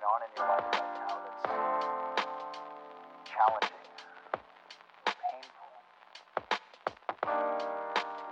going 0.00 0.12
on 0.14 0.22
in 0.22 0.30
your 0.36 0.46
life 0.48 0.64
right 0.72 0.90
now 0.96 1.18
that's 1.24 1.44
challenging, 3.28 3.84
painful. 5.04 5.68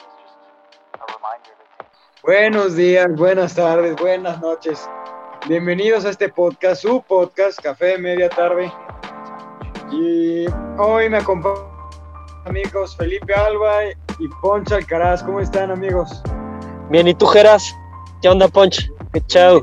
It's 0.01 0.17
just 0.23 0.37
a 0.95 1.07
reminder 1.15 1.53
to 1.53 1.65
take 1.79 1.89
Buenos 2.23 2.77
días, 2.77 3.09
buenas 3.17 3.55
tardes, 3.55 3.97
buenas 3.97 4.41
noches. 4.41 4.89
Bienvenidos 5.47 6.05
a 6.05 6.11
este 6.11 6.29
podcast, 6.29 6.83
su 6.83 7.03
podcast, 7.03 7.61
Café 7.61 7.87
de 7.87 7.99
Media 7.99 8.29
Tarde. 8.29 8.73
Y 9.91 10.47
hoy 10.79 11.09
me 11.09 11.19
acompañan 11.19 11.65
amigos 12.47 12.97
Felipe 12.97 13.35
Alba 13.35 13.85
y 14.19 14.29
Poncho 14.41 14.77
Alcaraz. 14.77 15.23
¿Cómo 15.23 15.41
están, 15.41 15.71
amigos? 15.71 16.23
Bien, 16.91 17.09
¿y 17.09 17.15
tú, 17.15 17.27
Geras? 17.27 17.75
¿Qué 18.23 18.29
onda, 18.29 18.49
Ponch? 18.49 18.91
¿Qué 19.13 19.21
chao? 19.27 19.61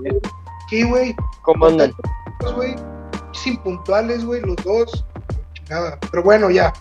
Sí, 0.70 0.84
güey. 0.84 1.16
¿Cómo 1.46 1.68
andan? 1.68 1.94
Güey, 2.56 2.76
sin 3.34 3.58
puntuales, 3.62 4.26
güey, 4.26 4.42
los 4.42 4.56
dos. 4.58 5.06
Nada. 5.70 6.00
Pero 6.12 6.24
bueno, 6.24 6.50
ya. 6.50 6.74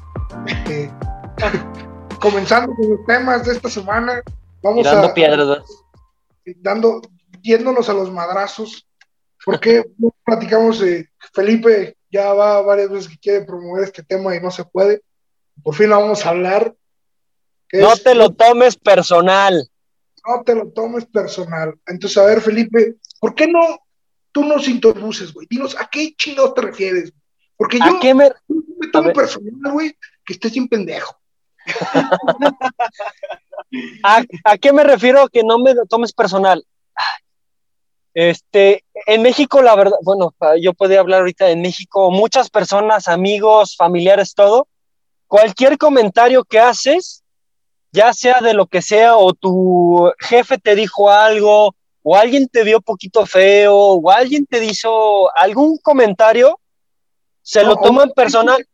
Eh, 0.68 0.90
comenzando 2.20 2.74
con 2.74 2.90
los 2.90 3.06
temas 3.06 3.44
de 3.46 3.52
esta 3.52 3.68
semana. 3.70 4.22
Vamos 4.62 4.82
Tirando 4.82 5.08
a. 5.08 5.14
piedras. 5.14 5.58
Dando, 6.56 7.00
yéndonos 7.42 7.88
a 7.88 7.92
los 7.94 8.10
madrazos. 8.10 8.86
Porque 9.44 9.84
no 9.98 10.14
platicamos, 10.24 10.82
eh, 10.82 11.08
Felipe 11.34 11.96
ya 12.10 12.32
va 12.32 12.62
varias 12.62 12.90
veces 12.90 13.08
que 13.10 13.18
quiere 13.18 13.44
promover 13.44 13.84
este 13.84 14.02
tema 14.02 14.34
y 14.36 14.40
no 14.40 14.50
se 14.50 14.64
puede. 14.64 15.02
Por 15.62 15.74
fin 15.74 15.90
lo 15.90 16.00
vamos 16.00 16.24
a 16.24 16.30
hablar. 16.30 16.74
No 17.72 17.92
es- 17.92 18.02
te 18.02 18.14
lo 18.14 18.30
tomes 18.30 18.76
personal. 18.76 19.68
no 20.26 20.42
te 20.44 20.54
lo 20.54 20.68
tomes 20.68 21.04
personal. 21.06 21.74
Entonces, 21.86 22.16
a 22.18 22.24
ver, 22.24 22.40
Felipe, 22.40 22.94
¿por 23.20 23.34
qué 23.34 23.46
no 23.48 23.60
tú 24.34 24.44
nos 24.44 24.68
introduces, 24.68 25.32
güey? 25.32 25.46
Dinos, 25.48 25.76
¿a 25.78 25.86
qué 25.86 26.14
chingados 26.16 26.54
te 26.54 26.62
refieres? 26.62 27.12
Porque 27.56 27.78
yo 27.78 27.96
¿A 27.96 28.00
qué 28.00 28.12
me...? 28.12 28.30
me 28.48 28.88
tomo 28.88 29.12
personal, 29.12 29.72
güey, 29.72 29.96
que 30.26 30.32
estés 30.32 30.52
sin 30.52 30.68
pendejo. 30.68 31.16
¿A, 34.02 34.22
a 34.44 34.58
qué 34.58 34.72
me 34.72 34.82
refiero 34.82 35.28
que 35.28 35.44
no 35.44 35.58
me 35.58 35.72
lo 35.72 35.86
tomes 35.86 36.12
personal? 36.12 36.66
Este, 38.12 38.84
en 39.06 39.22
México, 39.22 39.62
la 39.62 39.76
verdad, 39.76 39.96
bueno, 40.02 40.34
yo 40.60 40.74
podría 40.74 41.00
hablar 41.00 41.20
ahorita 41.20 41.50
en 41.50 41.62
México, 41.62 42.10
muchas 42.10 42.50
personas, 42.50 43.08
amigos, 43.08 43.76
familiares, 43.76 44.34
todo, 44.34 44.68
cualquier 45.26 45.78
comentario 45.78 46.44
que 46.44 46.58
haces, 46.58 47.22
ya 47.92 48.12
sea 48.12 48.40
de 48.40 48.54
lo 48.54 48.66
que 48.66 48.82
sea, 48.82 49.16
o 49.16 49.32
tu 49.32 50.12
jefe 50.18 50.58
te 50.58 50.74
dijo 50.74 51.10
algo, 51.10 51.74
o 52.06 52.14
alguien 52.14 52.46
te 52.48 52.62
vio 52.64 52.80
poquito 52.82 53.24
feo, 53.24 53.74
o 53.74 54.10
alguien 54.10 54.44
te 54.44 54.62
hizo 54.62 55.34
algún 55.34 55.78
comentario, 55.78 56.60
se 57.42 57.60
O- 57.60 57.64
lo 57.64 57.76
toman 57.76 58.10
personal, 58.10 58.64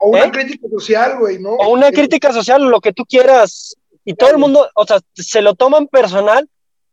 O 0.00 0.10
una 0.10 0.26
¿Eh? 0.26 0.30
crítica 0.30 0.68
social, 0.70 1.18
güey, 1.18 1.40
¿no? 1.40 1.50
o 1.54 1.70
una 1.70 1.88
Eh, 1.88 1.92
crítica 1.92 2.32
social, 2.32 2.62
lo 2.62 2.80
que 2.80 2.92
tú 2.92 3.04
quieras, 3.04 3.74
y 4.04 4.14
todo 4.14 4.30
el 4.30 4.38
mundo, 4.38 4.70
o 4.76 4.86
sea, 4.86 5.00
se 5.14 5.42
lo 5.42 5.54
toman 5.56 5.88
personal 5.88 6.48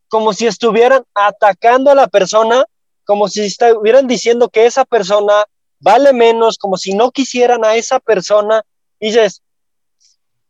como 0.08 0.34
si 0.34 0.48
estuvieran 0.48 1.04
atacando 1.14 1.92
a 1.92 1.96
la 1.96 2.08
persona, 2.08 2.66
como 3.06 3.28
si 3.28 3.42
estuvieran 3.46 4.08
diciendo 4.08 4.50
que 4.50 4.66
esa 4.66 4.86
persona 4.86 5.46
vale 5.80 6.14
menos, 6.14 6.58
como 6.58 6.78
si 6.78 6.94
no 6.96 7.12
quisieran 7.12 7.64
a 7.64 7.76
esa 7.76 8.00
persona, 8.00 8.64
y 9.00 9.08
dices, 9.12 9.44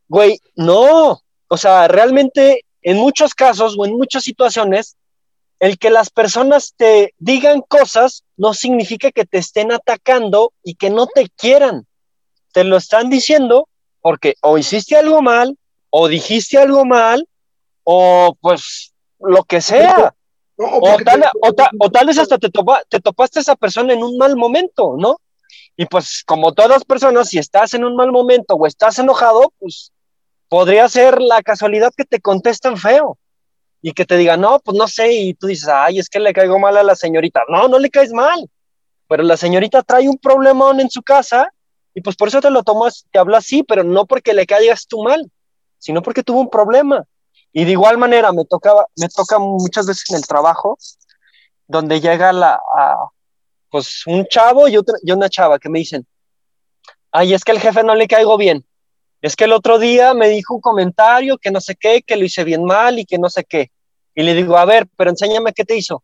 güey, 0.08 0.40
no, 0.56 1.20
o 1.50 1.58
sea, 1.58 1.90
realmente 1.90 2.64
en 2.84 2.98
muchos 2.98 3.34
casos 3.34 3.76
o 3.78 3.86
en 3.86 3.98
muchas 3.98 4.24
situaciones, 4.24 4.96
el 5.60 5.78
que 5.78 5.90
las 5.90 6.10
personas 6.10 6.74
te 6.76 7.14
digan 7.18 7.62
cosas 7.62 8.24
no 8.38 8.54
significa 8.54 9.12
que 9.12 9.26
te 9.26 9.38
estén 9.38 9.72
atacando 9.72 10.52
y 10.64 10.76
que 10.76 10.90
no 10.90 11.08
te 11.08 11.30
quieran. 11.30 11.86
Te 12.54 12.64
lo 12.64 12.78
están 12.78 13.10
diciendo 13.10 13.68
porque 14.02 14.36
o 14.42 14.58
hiciste 14.58 14.96
algo 14.96 15.22
mal, 15.22 15.58
o 15.90 16.08
dijiste 16.08 16.58
algo 16.58 16.86
mal, 16.86 17.28
o 17.84 18.36
pues 18.42 18.94
lo 19.20 19.44
que 19.44 19.62
sea. 19.62 20.14
no, 20.58 20.78
O 20.78 20.98
tal, 21.04 21.22
te- 21.22 21.30
o, 21.42 21.54
ta- 21.54 21.70
o 21.80 21.90
tal 21.90 22.08
vez 22.08 22.18
hasta 22.18 22.38
te, 22.38 22.50
topa- 22.50 22.84
te 22.90 23.00
topaste 23.00 23.40
a 23.40 23.42
esa 23.42 23.56
persona 23.56 23.94
en 23.94 24.04
un 24.04 24.18
mal 24.18 24.36
momento, 24.36 24.96
¿no? 24.98 25.18
Y 25.78 25.86
pues 25.86 26.24
como 26.26 26.54
todas 26.54 26.84
personas, 26.86 27.30
si 27.30 27.38
estás 27.40 27.74
en 27.74 27.84
un 27.84 27.96
mal 27.96 28.12
momento 28.12 28.56
o 28.56 28.66
estás 28.68 29.00
enojado, 29.00 29.52
pues 29.60 29.92
podría 30.48 30.88
ser 30.88 31.22
la 31.22 31.42
casualidad 31.42 31.92
que 31.96 32.06
te 32.06 32.22
contesten 32.22 32.78
feo 32.78 33.18
y 33.88 33.94
que 33.94 34.04
te 34.04 34.18
digan, 34.18 34.42
no, 34.42 34.58
pues 34.62 34.76
no 34.76 34.88
sé, 34.88 35.14
y 35.14 35.36
tú 35.36 35.46
dices, 35.46 35.70
ay, 35.70 36.00
es 36.00 36.10
que 36.10 36.20
le 36.20 36.34
caigo 36.34 36.58
mal 36.58 36.76
a 36.76 36.82
la 36.82 36.96
señorita. 36.96 37.44
No, 37.48 37.68
no 37.68 37.78
le 37.78 37.92
caes 37.92 38.12
mal, 38.12 38.50
pero 39.08 39.22
la 39.22 39.38
señorita 39.38 39.84
trae 39.84 40.10
un 40.10 40.18
problemón 40.18 40.80
en 40.80 40.90
su 40.90 41.04
casa 41.04 41.54
y 41.94 42.02
pues 42.02 42.16
por 42.16 42.30
eso 42.30 42.42
te 42.42 42.50
lo 42.50 42.64
tomas, 42.64 43.06
te 43.12 43.20
habla 43.20 43.38
así, 43.38 43.62
pero 43.62 43.84
no 43.84 44.08
porque 44.08 44.34
le 44.34 44.48
caigas 44.48 44.88
tú 44.88 45.04
mal, 45.04 45.32
sino 45.78 46.02
porque 46.02 46.24
tuvo 46.24 46.40
un 46.40 46.50
problema. 46.50 47.06
Y 47.54 47.64
de 47.64 47.74
igual 47.74 48.00
manera 48.00 48.32
me 48.32 48.44
tocaba, 48.46 48.88
me 48.96 49.08
toca 49.08 49.38
muchas 49.38 49.86
veces 49.86 50.10
en 50.10 50.16
el 50.16 50.26
trabajo, 50.26 50.80
donde 51.68 52.02
llega 52.02 52.34
la, 52.34 52.60
pues 53.70 54.02
un 54.08 54.26
chavo 54.26 54.68
y, 54.68 54.78
otra, 54.78 54.96
y 55.04 55.12
una 55.12 55.30
chava 55.30 55.60
que 55.60 55.70
me 55.70 55.78
dicen, 55.78 56.08
ay, 57.12 57.36
es 57.36 57.44
que 57.44 57.52
el 57.52 57.60
jefe 57.60 57.84
no 57.84 57.94
le 57.94 58.08
caigo 58.08 58.36
bien. 58.36 58.66
Es 59.22 59.36
que 59.36 59.44
el 59.44 59.54
otro 59.54 59.78
día 59.78 60.16
me 60.16 60.28
dijo 60.28 60.56
un 60.56 60.62
comentario 60.62 61.38
que 61.38 61.52
no 61.52 61.62
sé 61.62 61.76
qué, 61.76 62.02
que 62.02 62.16
lo 62.16 62.26
hice 62.26 62.44
bien 62.44 62.64
mal 62.64 62.98
y 62.98 63.06
que 63.06 63.20
no 63.20 63.30
sé 63.30 63.44
qué. 63.44 63.70
Y 64.16 64.24
le 64.24 64.34
digo, 64.34 64.58
a 64.58 64.66
ver, 64.66 64.88
pero 64.98 65.10
enséñame 65.10 65.54
qué 65.54 65.66
te 65.66 65.76
hizo. 65.76 66.04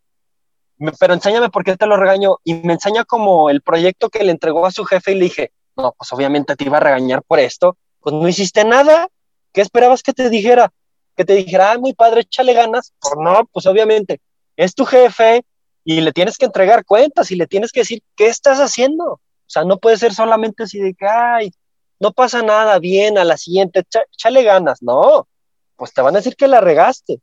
Pero 1.00 1.14
enséñame 1.14 1.50
por 1.50 1.64
qué 1.64 1.78
te 1.78 1.88
lo 1.88 1.98
regañó. 1.98 2.38
Y 2.44 2.56
me 2.56 2.74
enseña 2.74 3.06
como 3.06 3.50
el 3.50 3.62
proyecto 3.62 4.10
que 4.10 4.24
le 4.24 4.32
entregó 4.32 4.66
a 4.66 4.72
su 4.72 4.84
jefe 4.84 5.14
y 5.14 5.16
le 5.16 5.24
dije, 5.26 5.52
no, 5.78 5.96
pues 5.98 6.12
obviamente 6.12 6.56
te 6.56 6.66
iba 6.66 6.78
a 6.78 6.82
regañar 6.82 7.24
por 7.24 7.40
esto. 7.40 7.78
Pues 8.02 8.14
no 8.14 8.28
hiciste 8.28 8.66
nada. 8.66 9.08
¿Qué 9.54 9.62
esperabas 9.62 10.04
que 10.04 10.14
te 10.14 10.30
dijera? 10.30 10.72
Que 11.16 11.26
te 11.26 11.34
dijera, 11.34 11.72
ah, 11.72 11.78
muy 11.78 11.94
padre, 11.94 12.22
échale 12.22 12.54
ganas. 12.54 12.94
Pues 13.00 13.16
no, 13.18 13.48
pues 13.52 13.66
obviamente 13.66 14.20
es 14.56 14.76
tu 14.76 14.86
jefe 14.86 15.44
y 15.84 16.02
le 16.02 16.12
tienes 16.12 16.38
que 16.38 16.46
entregar 16.46 16.86
cuentas 16.86 17.32
y 17.32 17.36
le 17.36 17.48
tienes 17.48 17.72
que 17.72 17.82
decir 17.82 18.04
qué 18.16 18.28
estás 18.28 18.60
haciendo. 18.60 19.14
O 19.14 19.20
sea, 19.48 19.64
no 19.64 19.78
puede 19.80 19.98
ser 19.98 20.14
solamente 20.14 20.64
así 20.64 20.80
de 20.80 20.94
que, 20.94 21.08
ay, 21.08 21.52
no 22.00 22.12
pasa 22.12 22.42
nada, 22.42 22.80
bien, 22.80 23.18
a 23.18 23.24
la 23.24 23.38
siguiente, 23.38 23.84
échale 24.14 24.44
ganas. 24.44 24.82
No, 24.82 25.28
pues 25.76 25.94
te 25.94 26.02
van 26.02 26.16
a 26.16 26.20
decir 26.20 26.36
que 26.36 26.48
la 26.48 26.62
regaste. 26.62 27.20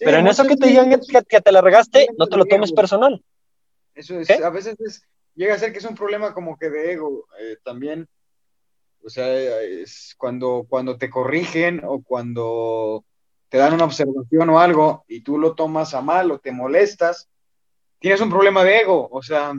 Sí, 0.00 0.06
Pero 0.06 0.16
en 0.16 0.28
eso 0.28 0.46
que 0.46 0.56
te 0.56 0.66
digan 0.66 0.88
que, 0.88 1.22
que 1.28 1.40
te 1.42 1.52
la 1.52 1.60
regaste, 1.60 2.08
no 2.16 2.26
te 2.26 2.38
lo 2.38 2.46
tomes 2.46 2.72
personal. 2.72 3.22
Eso 3.94 4.18
es, 4.18 4.28
¿Qué? 4.28 4.42
a 4.42 4.48
veces 4.48 4.74
es- 4.80 5.06
llega 5.34 5.54
a 5.54 5.58
ser 5.58 5.72
que 5.72 5.78
es 5.78 5.84
un 5.84 5.94
problema 5.94 6.32
como 6.32 6.56
que 6.56 6.70
de 6.70 6.92
ego 6.92 7.26
eh, 7.38 7.58
también. 7.62 8.08
O 9.04 9.10
sea, 9.10 9.30
es 9.60 10.14
cuando, 10.16 10.64
cuando 10.66 10.96
te 10.96 11.10
corrigen 11.10 11.82
o 11.84 12.02
cuando 12.02 13.04
te 13.50 13.58
dan 13.58 13.74
una 13.74 13.84
observación 13.84 14.48
o 14.48 14.58
algo 14.58 15.04
y 15.06 15.20
tú 15.20 15.36
lo 15.36 15.54
tomas 15.54 15.92
a 15.92 16.00
mal 16.00 16.30
o 16.30 16.38
te 16.38 16.50
molestas, 16.50 17.28
tienes 17.98 18.22
un 18.22 18.30
problema 18.30 18.64
de 18.64 18.78
ego. 18.78 19.06
O 19.12 19.22
sea, 19.22 19.52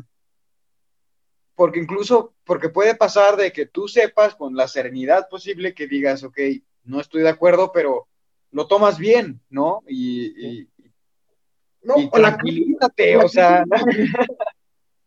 porque 1.53 1.79
incluso, 1.79 2.33
porque 2.45 2.69
puede 2.69 2.95
pasar 2.95 3.37
de 3.37 3.53
que 3.53 3.67
tú 3.67 3.87
sepas 3.87 4.33
con 4.33 4.55
la 4.55 4.67
serenidad 4.67 5.29
posible 5.29 5.75
que 5.75 5.85
digas, 5.85 6.23
ok, 6.23 6.39
no 6.85 6.99
estoy 6.99 7.21
de 7.21 7.29
acuerdo, 7.29 7.71
pero 7.71 8.07
lo 8.51 8.67
tomas 8.67 8.97
bien, 8.97 9.39
¿no? 9.49 9.81
Y, 9.87 10.25
y, 10.61 10.69
no, 11.83 11.97
y 11.97 12.09
o 12.11 12.17
la- 12.17 12.29
tranquilízate, 12.37 13.17
o 13.17 13.27
sea, 13.29 13.63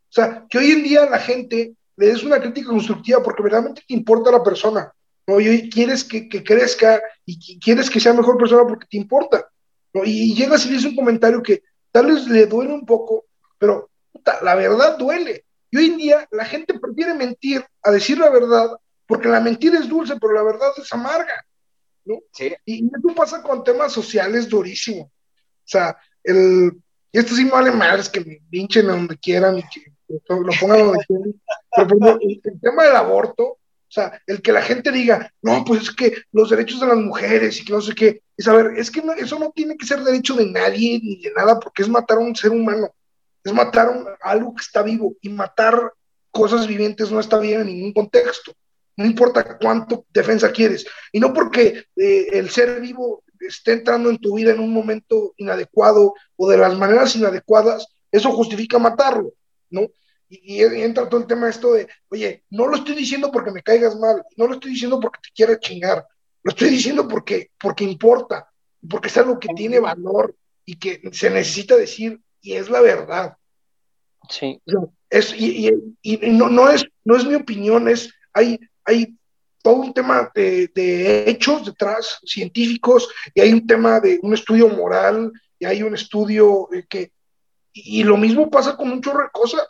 O 0.09 0.15
sea, 0.15 0.47
que 0.49 0.59
hoy 0.59 0.71
en 0.71 0.83
día 0.85 1.07
la 1.11 1.19
gente 1.19 1.75
le 1.97 2.07
des 2.07 2.23
una 2.23 2.41
crítica 2.41 2.69
constructiva 2.69 3.21
porque 3.23 3.43
verdaderamente 3.43 3.83
te 3.87 3.95
importa 3.95 4.31
la 4.31 4.43
persona, 4.45 4.93
¿no? 5.27 5.41
Y 5.41 5.49
hoy 5.49 5.69
quieres 5.71 6.05
que, 6.05 6.29
que 6.29 6.45
crezca 6.45 7.03
y 7.25 7.37
qui- 7.39 7.61
quieres 7.63 7.91
que 7.91 7.99
sea 7.99 8.13
mejor 8.13 8.37
persona 8.39 8.63
porque 8.65 8.87
te 8.89 8.97
importa, 8.97 9.49
¿no? 9.93 10.05
Y, 10.05 10.11
y 10.33 10.35
llegas 10.37 10.65
y 10.65 10.69
le 10.69 10.75
dices 10.77 10.91
un 10.91 10.97
comentario 10.97 11.43
que 11.43 11.63
tal 11.91 12.07
vez 12.07 12.27
le 12.29 12.47
duele 12.47 12.73
un 12.73 12.87
poco, 12.87 13.25
pero 13.59 13.91
puta, 14.13 14.39
la 14.43 14.55
verdad 14.55 14.97
duele. 14.99 15.45
Y 15.71 15.79
hoy 15.79 15.87
en 15.87 15.97
día 15.97 16.29
la 16.31 16.45
gente 16.45 16.79
prefiere 16.79 17.15
mentir 17.15 17.65
a 17.83 17.91
decir 17.91 18.17
la 18.19 18.31
verdad 18.31 18.71
porque 19.07 19.27
la 19.29 19.41
mentira 19.41 19.79
es 19.81 19.89
dulce, 19.89 20.15
pero 20.21 20.33
la 20.33 20.45
verdad 20.45 20.71
es 20.77 20.93
amarga. 20.93 21.45
Sí. 22.33 22.55
Y 22.65 22.87
esto 22.87 23.15
pasa 23.15 23.43
con 23.43 23.65
temas 23.65 23.93
sociales 23.93 24.49
durísimo. 24.49 25.05
O 25.05 25.67
sea, 25.67 25.97
el, 26.23 26.73
y 27.13 27.19
esto 27.19 27.35
sí 27.35 27.45
me 27.45 27.53
vale 27.53 27.71
madres 27.71 28.09
que 28.09 28.21
me 28.21 28.41
pinchen 28.51 28.89
a 28.91 28.93
donde 28.93 29.17
quieran 29.19 29.59
y 29.59 29.63
que 29.63 29.93
lo 30.09 30.51
pongan 30.61 30.79
donde 30.87 31.05
quieran. 31.07 31.35
Pero 31.77 32.19
el, 32.21 32.41
el 32.45 32.61
tema 32.61 32.85
del 32.85 32.97
aborto, 32.97 33.45
o 33.45 33.59
sea, 33.89 34.21
el 34.27 34.43
que 34.43 34.53
la 34.53 34.63
gente 34.63 34.91
diga, 34.91 35.33
no, 35.43 35.65
pues 35.65 35.83
es 35.83 35.91
que 35.95 36.15
los 36.33 36.51
derechos 36.51 36.81
de 36.81 36.87
las 36.89 36.97
mujeres 36.97 37.61
y 37.61 37.65
que 37.65 37.73
no 37.73 37.81
sé 37.81 37.95
qué, 37.95 38.23
es 38.37 38.49
a 38.49 38.53
ver, 38.53 38.77
es 38.79 38.91
que 38.91 39.01
no- 39.03 39.13
eso 39.13 39.39
no 39.39 39.51
tiene 39.53 39.77
que 39.77 39.87
ser 39.87 40.01
derecho 40.03 40.35
de 40.35 40.47
nadie 40.51 41.01
ni 41.03 41.21
de 41.23 41.33
nada, 41.33 41.59
porque 41.61 41.83
es 41.83 41.89
matar 41.89 42.19
a 42.19 42.21
un 42.21 42.35
ser 42.35 42.51
humano, 42.51 42.93
es 43.45 43.53
matar 43.53 43.89
a, 43.89 43.91
un- 43.93 44.09
a 44.09 44.17
algo 44.31 44.55
que 44.55 44.63
está 44.63 44.83
vivo 44.83 45.15
y 45.21 45.29
matar 45.29 45.93
cosas 46.31 46.67
vivientes 46.67 47.13
no 47.13 47.21
está 47.21 47.39
bien 47.39 47.61
en 47.61 47.67
ningún 47.69 47.93
contexto. 47.93 48.53
No 48.97 49.05
importa 49.07 49.59
cuánto 49.59 50.07
defensa 50.13 50.53
quieres. 50.53 50.87
Y 51.13 51.21
no 51.21 51.33
porque 51.33 51.85
eh, 51.97 52.27
el 52.33 52.51
ser 52.51 52.81
vivo 52.81 53.23
esté 53.41 53.73
entrando 53.73 54.09
en 54.11 54.19
tu 54.19 54.35
vida 54.37 54.53
en 54.53 54.61
un 54.61 54.73
momento 54.73 55.35
inadecuado 55.37 56.15
o 56.37 56.49
de 56.49 56.57
las 56.57 56.77
maneras 56.79 57.15
inadecuadas, 57.17 57.87
eso 58.11 58.31
justifica 58.33 58.79
matarlo. 58.79 59.33
¿no? 59.71 59.83
Y, 60.29 60.57
y 60.57 60.63
entra 60.63 61.09
todo 61.09 61.21
el 61.21 61.27
tema 61.27 61.49
esto 61.49 61.73
de, 61.75 61.89
oye, 62.09 62.45
no 62.51 62.67
lo 62.67 62.77
estoy 62.77 62.95
diciendo 62.95 63.31
porque 63.33 63.51
me 63.51 63.63
caigas 63.63 63.97
mal, 63.99 64.23
no 64.37 64.47
lo 64.47 64.55
estoy 64.55 64.71
diciendo 64.73 65.01
porque 65.01 65.19
te 65.23 65.31
quiera 65.35 65.59
chingar, 65.59 66.07
lo 66.43 66.51
estoy 66.51 66.71
diciendo 66.71 67.09
porque, 67.09 67.51
porque 67.61 67.85
importa, 67.85 68.49
porque 68.89 69.09
es 69.09 69.17
algo 69.17 69.39
que 69.41 69.49
tiene 69.55 69.81
valor 69.81 70.35
y 70.65 70.77
que 70.77 71.03
se 71.13 71.29
necesita 71.31 71.77
decir 71.77 72.21
y 72.41 72.53
es 72.55 72.71
la 72.71 72.81
verdad. 72.81 73.37
Sí. 74.31 74.61
Es, 75.11 75.35
y, 75.37 75.69
y- 75.69 76.27
y 76.27 76.31
no, 76.31 76.49
no, 76.49 76.71
es, 76.71 76.87
no 77.05 77.17
es 77.17 77.25
mi 77.27 77.35
opinión, 77.35 77.89
es, 77.89 78.11
hay, 78.33 78.59
hay 78.85 79.17
todo 79.63 79.77
un 79.77 79.95
tema 79.95 80.31
de, 80.35 80.69
de 80.75 81.31
hechos 81.31 81.65
detrás, 81.65 82.19
científicos, 82.25 83.09
y 83.35 83.41
hay 83.41 83.53
un 83.53 83.67
tema 83.67 83.99
de 83.99 84.19
un 84.23 84.35
estudio 84.35 84.69
moral, 84.69 85.33
y 85.59 85.65
hay 85.65 85.83
un 85.83 85.95
estudio 85.95 86.69
eh, 86.73 86.85
que... 86.89 87.13
Y, 87.73 88.01
y 88.01 88.05
lo 88.05 88.17
mismo 88.17 88.51
pasa 88.51 88.77
con 88.77 88.91
un 88.91 89.01
chorro 89.01 89.25
de 89.25 89.31
cosas. 89.33 89.67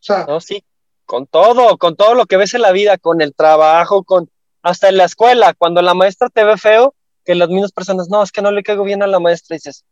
O 0.00 0.04
sea, 0.04 0.24
No, 0.26 0.40
sí, 0.40 0.64
con 1.04 1.26
todo, 1.26 1.76
con 1.76 1.96
todo 1.96 2.14
lo 2.14 2.26
que 2.26 2.36
ves 2.36 2.54
en 2.54 2.62
la 2.62 2.72
vida, 2.72 2.98
con 2.98 3.20
el 3.20 3.34
trabajo, 3.34 4.04
con 4.04 4.30
hasta 4.62 4.88
en 4.88 4.96
la 4.96 5.04
escuela, 5.04 5.54
cuando 5.54 5.82
la 5.82 5.92
maestra 5.92 6.28
te 6.28 6.44
ve 6.44 6.56
feo, 6.56 6.94
que 7.24 7.34
las 7.34 7.48
mismas 7.48 7.72
personas, 7.72 8.08
no, 8.08 8.22
es 8.22 8.30
que 8.30 8.42
no 8.42 8.52
le 8.52 8.62
caigo 8.62 8.84
bien 8.84 9.02
a 9.02 9.08
la 9.08 9.18
maestra, 9.18 9.56
y 9.56 9.58
dices, 9.58 9.84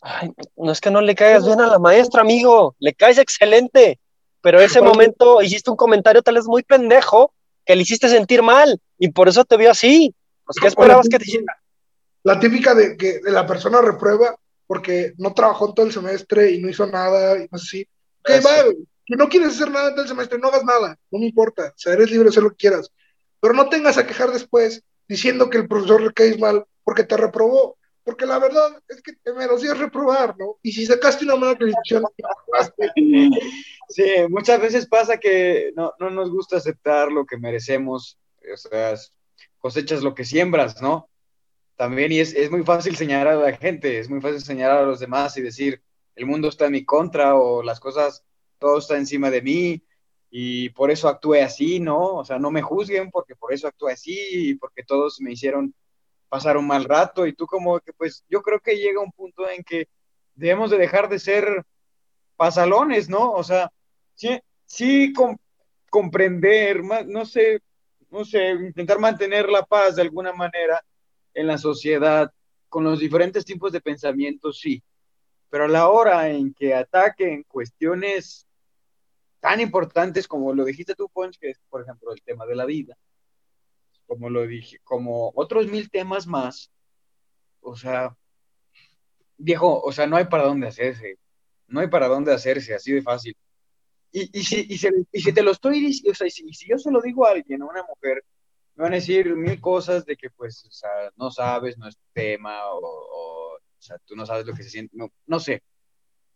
ay, 0.00 0.32
no 0.56 0.72
es 0.72 0.80
que 0.80 0.90
no 0.90 1.02
le 1.02 1.14
caigas 1.14 1.44
bien 1.44 1.60
a 1.60 1.66
la 1.66 1.78
maestra, 1.78 2.22
amigo, 2.22 2.74
le 2.78 2.94
caes 2.94 3.18
excelente, 3.18 4.00
pero 4.40 4.60
ese 4.60 4.80
momento 4.80 5.42
hiciste 5.42 5.70
un 5.70 5.76
comentario 5.76 6.22
tal 6.22 6.36
vez 6.36 6.46
muy 6.46 6.62
pendejo 6.62 7.34
que 7.66 7.76
le 7.76 7.82
hiciste 7.82 8.08
sentir 8.08 8.42
mal 8.42 8.80
y 8.98 9.10
por 9.10 9.28
eso 9.28 9.44
te 9.44 9.56
vio 9.58 9.70
así. 9.70 10.14
Pues, 10.46 10.56
¿qué 10.60 10.68
esperabas 10.68 11.08
que 11.08 11.18
te 11.18 11.24
hiciera? 11.24 11.52
la 12.26 12.40
típica 12.40 12.74
de 12.74 12.96
que 12.96 13.20
de 13.20 13.30
la 13.30 13.46
persona 13.46 13.80
reprueba 13.80 14.36
porque 14.66 15.14
no 15.16 15.32
trabajó 15.32 15.68
en 15.68 15.74
todo 15.76 15.86
el 15.86 15.92
semestre 15.92 16.50
y 16.50 16.60
no 16.60 16.68
hizo 16.68 16.84
nada, 16.88 17.38
y 17.38 17.46
no 17.48 17.56
sé 17.56 17.66
si, 17.66 17.82
ok, 18.18 18.44
va, 18.44 18.64
si 19.06 19.14
no 19.14 19.28
quieres 19.28 19.50
hacer 19.50 19.70
nada 19.70 19.90
en 19.90 19.94
todo 19.94 20.02
el 20.02 20.08
semestre, 20.08 20.36
no 20.36 20.48
hagas 20.48 20.64
nada, 20.64 20.98
no 21.12 21.20
me 21.20 21.26
importa, 21.26 21.68
o 21.68 21.78
sea, 21.78 21.92
eres 21.92 22.10
libre 22.10 22.24
de 22.24 22.30
hacer 22.30 22.42
lo 22.42 22.50
que 22.50 22.56
quieras, 22.56 22.90
pero 23.38 23.54
no 23.54 23.68
tengas 23.68 23.96
a 23.96 24.08
quejar 24.08 24.32
después 24.32 24.82
diciendo 25.06 25.50
que 25.50 25.58
el 25.58 25.68
profesor 25.68 26.02
le 26.02 26.12
caes 26.12 26.36
mal 26.40 26.64
porque 26.82 27.04
te 27.04 27.16
reprobó, 27.16 27.78
porque 28.06 28.24
la 28.24 28.38
verdad 28.38 28.80
es 28.86 29.02
que 29.02 29.14
te 29.14 29.32
merecías 29.32 29.76
reprobar, 29.76 30.38
¿no? 30.38 30.58
Y 30.62 30.70
si 30.70 30.86
sacaste 30.86 31.24
una 31.24 31.34
mala 31.34 31.58
calificación, 31.58 32.04
Sí, 33.88 34.04
muchas 34.28 34.60
veces 34.60 34.86
pasa 34.86 35.18
que 35.18 35.72
no, 35.74 35.92
no 35.98 36.10
nos 36.10 36.30
gusta 36.30 36.56
aceptar 36.56 37.10
lo 37.10 37.26
que 37.26 37.36
merecemos, 37.36 38.16
o 38.52 38.56
sea, 38.56 38.94
cosechas 39.58 40.04
lo 40.04 40.14
que 40.14 40.24
siembras, 40.24 40.80
¿no? 40.80 41.10
También, 41.74 42.12
y 42.12 42.20
es, 42.20 42.32
es 42.32 42.48
muy 42.48 42.62
fácil 42.62 42.94
señalar 42.94 43.34
a 43.34 43.40
la 43.40 43.56
gente, 43.56 43.98
es 43.98 44.08
muy 44.08 44.20
fácil 44.20 44.40
señalar 44.40 44.78
a 44.78 44.86
los 44.86 45.00
demás 45.00 45.36
y 45.36 45.42
decir, 45.42 45.82
el 46.14 46.26
mundo 46.26 46.48
está 46.48 46.66
en 46.66 46.72
mi 46.72 46.84
contra 46.84 47.34
o 47.34 47.60
las 47.64 47.80
cosas, 47.80 48.24
todo 48.60 48.78
está 48.78 48.96
encima 48.96 49.30
de 49.30 49.42
mí 49.42 49.82
y 50.30 50.68
por 50.70 50.92
eso 50.92 51.08
actué 51.08 51.42
así, 51.42 51.80
¿no? 51.80 52.14
O 52.14 52.24
sea, 52.24 52.38
no 52.38 52.52
me 52.52 52.62
juzguen 52.62 53.10
porque 53.10 53.34
por 53.34 53.52
eso 53.52 53.66
actué 53.66 53.94
así 53.94 54.16
y 54.30 54.54
porque 54.54 54.84
todos 54.84 55.20
me 55.20 55.32
hicieron 55.32 55.74
pasar 56.28 56.56
un 56.56 56.66
mal 56.66 56.84
rato 56.84 57.26
y 57.26 57.34
tú 57.34 57.46
como 57.46 57.80
que, 57.80 57.92
pues, 57.92 58.24
yo 58.28 58.42
creo 58.42 58.60
que 58.60 58.76
llega 58.76 59.00
un 59.00 59.12
punto 59.12 59.48
en 59.48 59.62
que 59.64 59.88
debemos 60.34 60.70
de 60.70 60.78
dejar 60.78 61.08
de 61.08 61.18
ser 61.18 61.64
pasalones, 62.36 63.08
¿no? 63.08 63.32
O 63.32 63.42
sea, 63.44 63.70
sí, 64.14 64.38
sí 64.66 65.12
com- 65.12 65.36
comprender, 65.90 66.82
no 66.84 67.24
sé, 67.24 67.60
no 68.10 68.24
sé, 68.24 68.50
intentar 68.50 68.98
mantener 68.98 69.48
la 69.48 69.64
paz 69.64 69.96
de 69.96 70.02
alguna 70.02 70.32
manera 70.32 70.82
en 71.34 71.46
la 71.46 71.58
sociedad 71.58 72.30
con 72.68 72.84
los 72.84 72.98
diferentes 73.00 73.44
tipos 73.44 73.72
de 73.72 73.80
pensamientos, 73.80 74.58
sí, 74.60 74.82
pero 75.50 75.64
a 75.64 75.68
la 75.68 75.88
hora 75.88 76.28
en 76.28 76.52
que 76.54 76.74
ataquen 76.74 77.44
cuestiones 77.44 78.46
tan 79.40 79.60
importantes 79.60 80.26
como 80.28 80.52
lo 80.54 80.64
dijiste 80.64 80.94
tú, 80.94 81.08
Ponch, 81.08 81.38
que 81.38 81.50
es, 81.50 81.60
por 81.68 81.82
ejemplo, 81.82 82.12
el 82.12 82.22
tema 82.22 82.46
de 82.46 82.56
la 82.56 82.64
vida, 82.64 82.96
como 84.06 84.30
lo 84.30 84.46
dije, 84.46 84.78
como 84.84 85.32
otros 85.34 85.66
mil 85.68 85.90
temas 85.90 86.26
más, 86.26 86.70
o 87.60 87.76
sea, 87.76 88.16
viejo, 89.36 89.80
o 89.82 89.92
sea, 89.92 90.06
no 90.06 90.16
hay 90.16 90.26
para 90.26 90.44
dónde 90.44 90.68
hacerse, 90.68 91.18
no 91.68 91.80
hay 91.80 91.88
para 91.88 92.08
dónde 92.08 92.32
hacerse, 92.32 92.74
así 92.74 92.92
de 92.92 93.02
fácil. 93.02 93.36
Y, 94.12 94.38
y, 94.38 94.44
si, 94.44 94.66
y, 94.68 94.78
si, 94.78 94.88
y 95.12 95.20
si 95.20 95.32
te 95.32 95.42
lo 95.42 95.50
estoy 95.50 95.80
diciendo, 95.80 96.12
o 96.12 96.14
sea, 96.14 96.30
si, 96.30 96.48
si 96.52 96.68
yo 96.68 96.78
se 96.78 96.90
lo 96.90 97.02
digo 97.02 97.26
a 97.26 97.32
alguien, 97.32 97.62
a 97.62 97.66
una 97.66 97.82
mujer, 97.82 98.24
me 98.76 98.84
van 98.84 98.92
a 98.92 98.96
decir 98.96 99.34
mil 99.34 99.60
cosas 99.60 100.06
de 100.06 100.16
que, 100.16 100.30
pues, 100.30 100.64
o 100.64 100.70
sea, 100.70 100.90
no 101.16 101.30
sabes, 101.30 101.76
no 101.78 101.88
es 101.88 101.98
tema, 102.12 102.66
o, 102.72 102.78
o, 102.78 103.54
o 103.56 103.82
sea, 103.82 103.98
tú 104.04 104.16
no 104.16 104.26
sabes 104.26 104.46
lo 104.46 104.54
que 104.54 104.62
se 104.62 104.70
siente, 104.70 104.96
no, 104.96 105.10
no 105.26 105.40
sé. 105.40 105.62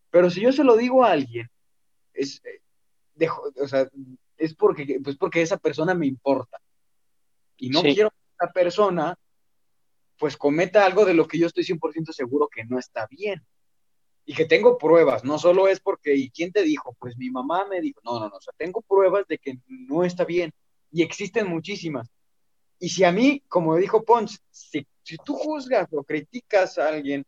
Pero 0.09 0.29
si 0.29 0.41
yo 0.41 0.51
se 0.51 0.63
lo 0.63 0.75
digo 0.75 1.03
a 1.03 1.11
alguien, 1.11 1.49
es, 2.13 2.41
eh, 2.45 2.61
dejo, 3.15 3.43
o 3.55 3.67
sea, 3.67 3.87
es 4.37 4.55
porque, 4.55 4.99
pues 5.03 5.17
porque 5.17 5.41
esa 5.41 5.57
persona 5.57 5.93
me 5.93 6.07
importa. 6.07 6.59
Y 7.61 7.69
no 7.69 7.81
Sí. 7.81 7.93
quiero 7.93 8.09
que 8.09 8.17
esa 8.43 8.51
persona, 8.51 9.15
pues, 10.17 10.35
cometa 10.35 10.83
algo 10.83 11.05
de 11.05 11.13
lo 11.13 11.27
que 11.27 11.37
yo 11.37 11.45
estoy 11.47 11.63
100% 11.63 12.11
seguro 12.11 12.47
que 12.53 12.65
no 12.65 12.79
está 12.79 13.07
bien 13.07 13.45
y 14.25 14.33
que 14.33 14.45
tengo 14.45 14.77
pruebas, 14.79 15.23
no 15.23 15.37
solo 15.37 15.67
es 15.67 15.79
porque, 15.79 16.15
¿y 16.15 16.31
quién 16.31 16.51
te 16.51 16.63
dijo? 16.63 16.95
Pues 16.99 17.17
mi 17.17 17.29
mamá 17.29 17.65
me 17.67 17.79
dijo, 17.79 18.01
no, 18.03 18.19
no, 18.19 18.29
no, 18.29 18.35
o 18.35 18.41
sea, 18.41 18.53
tengo 18.57 18.81
pruebas 18.81 19.25
de 19.27 19.37
que 19.37 19.59
no 19.67 20.03
está 20.03 20.25
bien 20.25 20.51
y 20.91 21.03
existen 21.03 21.47
muchísimas. 21.47 22.09
Y 22.79 22.89
si 22.89 23.03
a 23.03 23.11
mí, 23.11 23.43
como 23.47 23.75
dijo 23.77 24.03
Pons, 24.03 24.41
si, 24.49 24.85
si 25.03 25.17
tú 25.17 25.35
juzgas 25.35 25.87
o 25.91 26.03
criticas 26.03 26.79
a 26.79 26.87
alguien, 26.89 27.23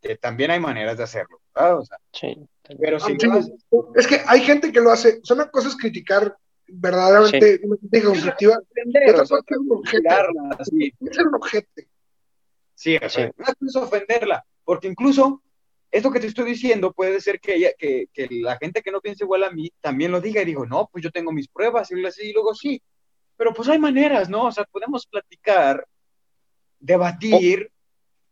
que 0.00 0.16
también 0.16 0.50
hay 0.50 0.58
maneras 0.58 0.96
de 0.98 1.04
hacerlo, 1.04 1.40
¿verdad? 1.54 1.78
O 1.78 1.84
sea, 1.84 1.98
Sí. 2.12 2.36
pero 2.80 2.98
si 2.98 3.12
Sí, 3.12 3.26
no 3.28 3.34
haces- 3.34 3.52
es 3.94 4.06
que 4.08 4.20
hay 4.26 4.40
gente 4.40 4.72
que 4.72 4.80
lo 4.80 4.90
hace, 4.90 5.20
son 5.22 5.38
una 5.38 5.50
cosa 5.50 5.68
es 5.68 5.76
criticar 5.76 6.36
verdaderamente 6.72 7.60
una 7.64 7.76
crítica 7.76 8.06
constructiva, 8.06 8.58
ofender, 8.58 9.26
ser 11.12 11.26
un 11.26 11.34
objeto. 11.34 11.68
Sí, 12.74 12.96
o 12.96 13.08
sea, 13.08 13.26
Sí. 13.26 13.32
cosa 13.36 13.54
es 13.66 13.76
ofenderla, 13.76 14.44
porque 14.64 14.88
incluso 14.88 15.42
esto 15.90 16.10
que 16.10 16.20
te 16.20 16.28
estoy 16.28 16.46
diciendo 16.46 16.92
puede 16.92 17.20
ser 17.20 17.40
que, 17.40 17.56
ella, 17.56 17.70
que, 17.76 18.06
que 18.12 18.28
la 18.30 18.56
gente 18.56 18.82
que 18.82 18.90
no 18.90 19.00
piensa 19.00 19.24
igual 19.24 19.44
a 19.44 19.50
mí 19.50 19.70
también 19.80 20.12
lo 20.12 20.20
diga 20.20 20.40
y 20.42 20.46
digo, 20.46 20.64
no, 20.64 20.88
pues 20.90 21.02
yo 21.04 21.10
tengo 21.10 21.32
mis 21.32 21.48
pruebas 21.48 21.90
y 21.90 22.06
así, 22.06 22.28
y 22.28 22.32
luego 22.32 22.54
sí, 22.54 22.80
pero 23.36 23.52
pues 23.52 23.68
hay 23.68 23.78
maneras, 23.78 24.28
¿no? 24.28 24.44
O 24.46 24.52
sea, 24.52 24.64
podemos 24.64 25.06
platicar, 25.06 25.86
debatir, 26.78 27.70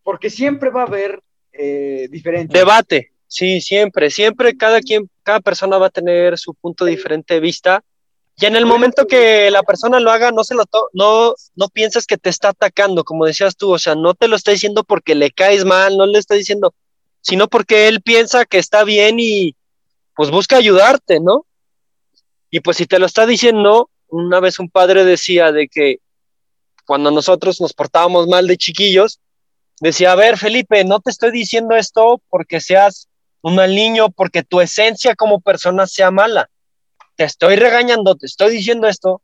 porque 0.02 0.30
siempre 0.30 0.70
va 0.70 0.82
a 0.82 0.86
haber 0.86 1.22
eh, 1.52 2.08
diferentes. 2.10 2.58
Debate, 2.58 3.12
sí, 3.26 3.60
siempre, 3.60 4.10
siempre 4.10 4.56
cada 4.56 4.80
quien, 4.80 5.10
cada 5.22 5.40
persona 5.40 5.78
va 5.78 5.86
a 5.86 5.90
tener 5.90 6.38
su 6.38 6.54
punto 6.54 6.84
diferente 6.84 7.34
de 7.34 7.40
vista. 7.40 7.84
Y 8.40 8.46
en 8.46 8.54
el 8.54 8.66
momento 8.66 9.06
que 9.06 9.50
la 9.50 9.64
persona 9.64 9.98
lo 9.98 10.12
haga, 10.12 10.30
no 10.30 10.44
se 10.44 10.54
lo 10.54 10.64
to- 10.64 10.88
no, 10.92 11.34
no 11.56 11.68
pienses 11.68 12.06
que 12.06 12.16
te 12.16 12.30
está 12.30 12.50
atacando, 12.50 13.02
como 13.02 13.26
decías 13.26 13.56
tú, 13.56 13.72
o 13.72 13.78
sea, 13.78 13.96
no 13.96 14.14
te 14.14 14.28
lo 14.28 14.36
está 14.36 14.52
diciendo 14.52 14.84
porque 14.84 15.16
le 15.16 15.32
caes 15.32 15.64
mal, 15.64 15.96
no 15.96 16.06
le 16.06 16.20
está 16.20 16.34
diciendo, 16.36 16.72
sino 17.20 17.48
porque 17.48 17.88
él 17.88 18.00
piensa 18.00 18.44
que 18.44 18.58
está 18.58 18.84
bien 18.84 19.16
y 19.18 19.56
pues 20.14 20.30
busca 20.30 20.56
ayudarte, 20.56 21.18
¿no? 21.18 21.46
Y 22.50 22.60
pues 22.60 22.76
si 22.76 22.86
te 22.86 23.00
lo 23.00 23.06
está 23.06 23.26
diciendo, 23.26 23.90
una 24.06 24.38
vez 24.38 24.60
un 24.60 24.70
padre 24.70 25.04
decía 25.04 25.50
de 25.50 25.66
que 25.68 25.98
cuando 26.86 27.10
nosotros 27.10 27.60
nos 27.60 27.72
portábamos 27.72 28.28
mal 28.28 28.46
de 28.46 28.56
chiquillos, 28.56 29.18
decía, 29.80 30.12
a 30.12 30.16
ver, 30.16 30.38
Felipe, 30.38 30.84
no 30.84 31.00
te 31.00 31.10
estoy 31.10 31.32
diciendo 31.32 31.74
esto 31.74 32.22
porque 32.30 32.60
seas 32.60 33.08
un 33.42 33.56
mal 33.56 33.74
niño, 33.74 34.10
porque 34.10 34.44
tu 34.44 34.60
esencia 34.60 35.16
como 35.16 35.40
persona 35.40 35.88
sea 35.88 36.12
mala. 36.12 36.48
Te 37.18 37.24
estoy 37.24 37.56
regañando, 37.56 38.14
te 38.14 38.26
estoy 38.26 38.52
diciendo 38.52 38.86
esto 38.86 39.20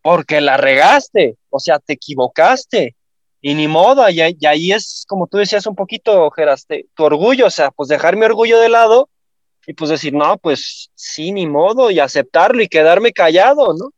porque 0.00 0.40
la 0.40 0.56
regaste, 0.56 1.36
o 1.50 1.60
sea, 1.60 1.78
te 1.78 1.92
equivocaste. 1.92 2.96
Y 3.42 3.54
ni 3.54 3.68
modo, 3.68 4.08
y, 4.08 4.20
y 4.40 4.46
ahí 4.46 4.72
es 4.72 5.04
como 5.06 5.26
tú 5.26 5.36
decías 5.36 5.66
un 5.66 5.74
poquito, 5.76 6.30
Geras, 6.30 6.64
te- 6.66 6.86
tu 6.94 7.04
orgullo, 7.04 7.46
o 7.46 7.50
sea, 7.50 7.70
pues 7.70 7.90
dejar 7.90 8.16
mi 8.16 8.24
orgullo 8.24 8.58
de 8.58 8.70
lado 8.70 9.10
y 9.66 9.74
pues 9.74 9.90
decir, 9.90 10.14
no, 10.14 10.38
pues 10.38 10.90
sí, 10.94 11.32
ni 11.32 11.46
modo, 11.46 11.90
y 11.90 12.00
aceptarlo 12.00 12.62
y 12.62 12.68
quedarme 12.68 13.12
callado, 13.12 13.74
¿no? 13.74 13.90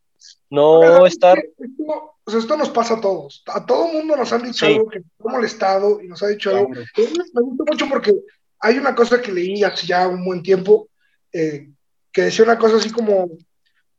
No 0.50 1.06
estar, 1.06 1.38
Esto, 1.38 2.16
o 2.24 2.30
sea, 2.32 2.40
esto 2.40 2.56
nos 2.56 2.70
pasa 2.70 2.94
a 2.94 3.00
todos. 3.00 3.44
A 3.46 3.64
todo 3.64 3.86
mundo 3.86 4.16
nos 4.16 4.32
han 4.32 4.42
dicho 4.42 4.66
Sí. 4.66 4.72
algo 4.74 4.88
que 4.88 4.98
nos 4.98 5.28
ha 5.28 5.30
molestado 5.36 6.00
y 6.02 6.08
nos 6.08 6.20
ha 6.24 6.26
dicho 6.26 6.50
algo. 6.50 6.70
Claro. 6.70 6.82
Eh, 6.96 7.12
Me 7.32 7.42
gustó 7.42 7.64
mucho 7.70 7.88
porque 7.88 8.12
hay 8.58 8.76
una 8.78 8.92
cosa 8.96 9.22
que 9.22 9.30
leí 9.30 9.62
hace 9.62 9.86
ya 9.86 10.08
un 10.08 10.24
buen 10.24 10.42
tiempo 10.42 10.88
eh, 11.32 11.68
que 12.12 12.22
decía 12.22 12.44
una 12.44 12.58
cosa 12.58 12.76
así 12.76 12.90
como 12.90 13.28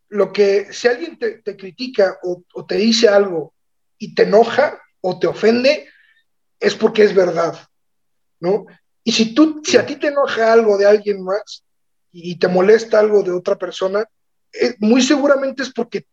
lo 0.10 0.34
que 0.34 0.74
si 0.74 0.88
alguien 0.88 1.18
te, 1.18 1.42
critica 1.56 2.20
o, 2.24 2.66
te 2.66 2.76
dice 2.76 3.08
algo 3.08 3.54
y 3.98 4.14
te 4.14 4.24
enoja 4.24 4.82
o 5.00 5.18
te 5.18 5.28
ofende 5.28 5.88
es 6.60 6.76
porque 6.76 7.04
es 7.04 7.16
verdad, 7.16 7.58
¿no? 8.40 8.66
Y 9.04 9.14
si 9.14 9.34
tú, 9.34 9.62
si 9.64 9.78
a 9.78 9.86
ti 9.86 9.96
te 9.96 10.08
enoja 10.08 10.52
algo 10.52 10.78
de 10.78 10.86
alguien 10.86 11.24
más 11.24 11.64
y 12.12 12.38
te 12.38 12.48
molesta 12.48 13.00
algo 13.00 13.24
de 13.24 13.32
otra 13.32 13.58
persona, 13.58 14.06
eh, 14.54 14.76
muy 14.80 15.02
seguramente 15.02 15.64
es 15.64 15.72
porque 15.72 16.06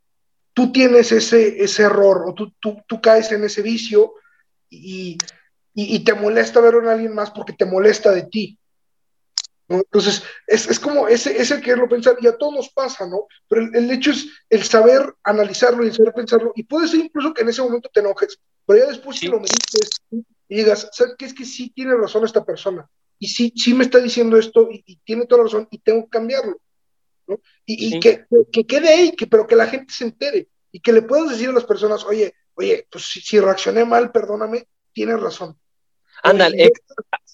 tú 0.55 0.71
tienes 0.71 1.11
ese, 1.13 1.63
ese 1.63 1.83
error 1.83 2.25
o 2.27 2.35
tú, 2.35 2.53
tú, 2.61 2.81
tú 2.87 3.01
caes 3.01 3.33
en 3.33 3.45
ese 3.45 3.63
vicio 3.63 4.15
y, 4.71 5.19
y, 5.75 5.97
y 5.97 6.05
te 6.05 6.15
molesta 6.15 6.61
ver 6.61 6.77
a 6.77 6.93
alguien 6.93 7.15
más 7.15 7.31
porque 7.31 7.53
te 7.53 7.67
molesta 7.67 8.13
de 8.13 8.23
ti. 8.23 8.59
Entonces, 9.71 10.23
es, 10.47 10.67
es 10.69 10.81
como 10.81 11.09
ese, 11.09 11.37
ese 11.41 11.61
quererlo 11.61 11.89
pensar, 11.89 12.17
y 12.21 12.27
a 12.27 12.37
todos 12.39 12.55
nos 12.55 12.69
pasa, 12.71 13.07
¿no? 13.07 13.27
Pero 13.49 13.63
el, 13.63 13.75
el 13.77 13.91
hecho 13.91 14.13
es 14.13 14.27
el 14.49 14.63
saber 14.63 15.15
analizarlo 15.23 15.85
y 15.85 15.89
el 15.89 15.95
saber 15.95 16.15
pensarlo, 16.15 16.53
y 16.57 16.63
puede 16.63 16.89
ser 16.89 17.01
incluso 17.01 17.35
que 17.35 17.43
en 17.43 17.51
ese 17.51 17.61
momento 17.61 17.91
te 17.93 18.01
enojes, 18.01 18.39
pero 18.65 18.79
ya 18.81 18.87
después 18.87 19.19
Sí. 19.19 19.27
que 19.27 19.33
lo 19.33 19.41
medites 19.41 19.91
y 20.11 20.57
digas, 20.57 20.89
¿sabes 20.93 21.15
qué? 21.19 21.27
Es 21.27 21.35
que 21.35 21.45
sí 21.45 21.71
tiene 21.71 21.95
razón 21.95 22.25
esta 22.25 22.45
persona, 22.45 22.89
y 23.19 23.29
sí, 23.29 23.53
sí 23.55 23.75
me 23.75 23.85
está 23.85 23.99
diciendo 23.99 24.39
esto, 24.39 24.71
y, 24.71 24.83
y 24.87 24.97
tiene 25.05 25.27
toda 25.27 25.43
la 25.43 25.45
razón, 25.45 25.69
y 25.71 25.79
tengo 25.81 26.05
que 26.05 26.11
cambiarlo, 26.11 26.59
¿no? 27.27 27.39
Y, 27.67 27.89
y 27.89 27.91
Sí. 27.91 28.01
que, 28.01 28.25
que 28.51 28.67
quede 28.67 28.89
ahí, 28.89 29.13
que, 29.13 29.27
pero 29.27 29.47
que 29.47 29.57
la 29.57 29.67
gente 29.67 29.93
se 29.93 30.05
entere, 30.05 30.49
y 30.73 30.81
que 30.81 30.93
le 30.95 31.03
puedas 31.03 31.29
decir 31.29 31.51
a 31.51 31.53
las 31.53 31.65
personas, 31.65 32.05
oye, 32.05 32.33
oye, 32.55 32.87
pues 32.91 33.05
si, 33.05 33.21
si 33.21 33.39
reaccioné 33.39 33.85
mal, 33.85 34.13
perdóname, 34.13 34.67
tienes 34.95 35.21
razón. 35.21 35.59
Ándale, 36.23 36.73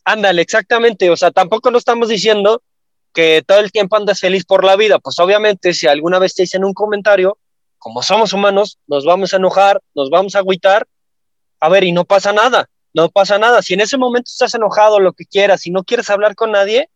ándale, 0.04 0.42
exactamente. 0.42 1.11
O 1.11 1.16
sea, 1.16 1.30
tampoco 1.30 1.70
no 1.70 1.78
estamos 1.78 2.08
diciendo 2.08 2.62
que 3.12 3.42
todo 3.46 3.61
el 3.61 3.73
tiempo 3.73 3.96
andas 3.96 4.20
feliz 4.20 4.44
por 4.44 4.64
la 4.64 4.76
vida. 4.76 4.99
Pues 4.99 5.18
obviamente, 5.18 5.73
si 5.73 5.87
alguna 5.87 6.18
vez 6.18 6.34
te 6.34 6.42
dicen 6.42 6.64
un 6.64 6.75
comentario, 6.75 7.38
como 7.78 8.02
somos 8.02 8.32
humanos, 8.32 8.78
nos 8.87 9.04
vamos 9.04 9.32
a 9.32 9.37
enojar, 9.37 9.80
nos 9.94 10.11
vamos 10.11 10.34
a 10.34 10.38
agüitar. 10.38 10.87
A 11.61 11.68
ver, 11.68 11.84
y 11.84 11.92
no 11.92 12.04
pasa 12.04 12.32
nada, 12.32 12.68
no 12.92 13.08
pasa 13.08 13.38
nada. 13.38 13.62
Si 13.62 13.75
en 13.75 13.80
ese 13.80 13.96
momento 13.96 14.30
estás 14.30 14.54
enojado, 14.54 15.00
lo 15.00 15.12
que 15.12 15.25
quieras, 15.25 15.66
y 15.66 15.70
no 15.70 15.84
quieres 15.84 16.11
hablar 16.11 16.34
con 16.34 16.52
nadie, 16.52 16.90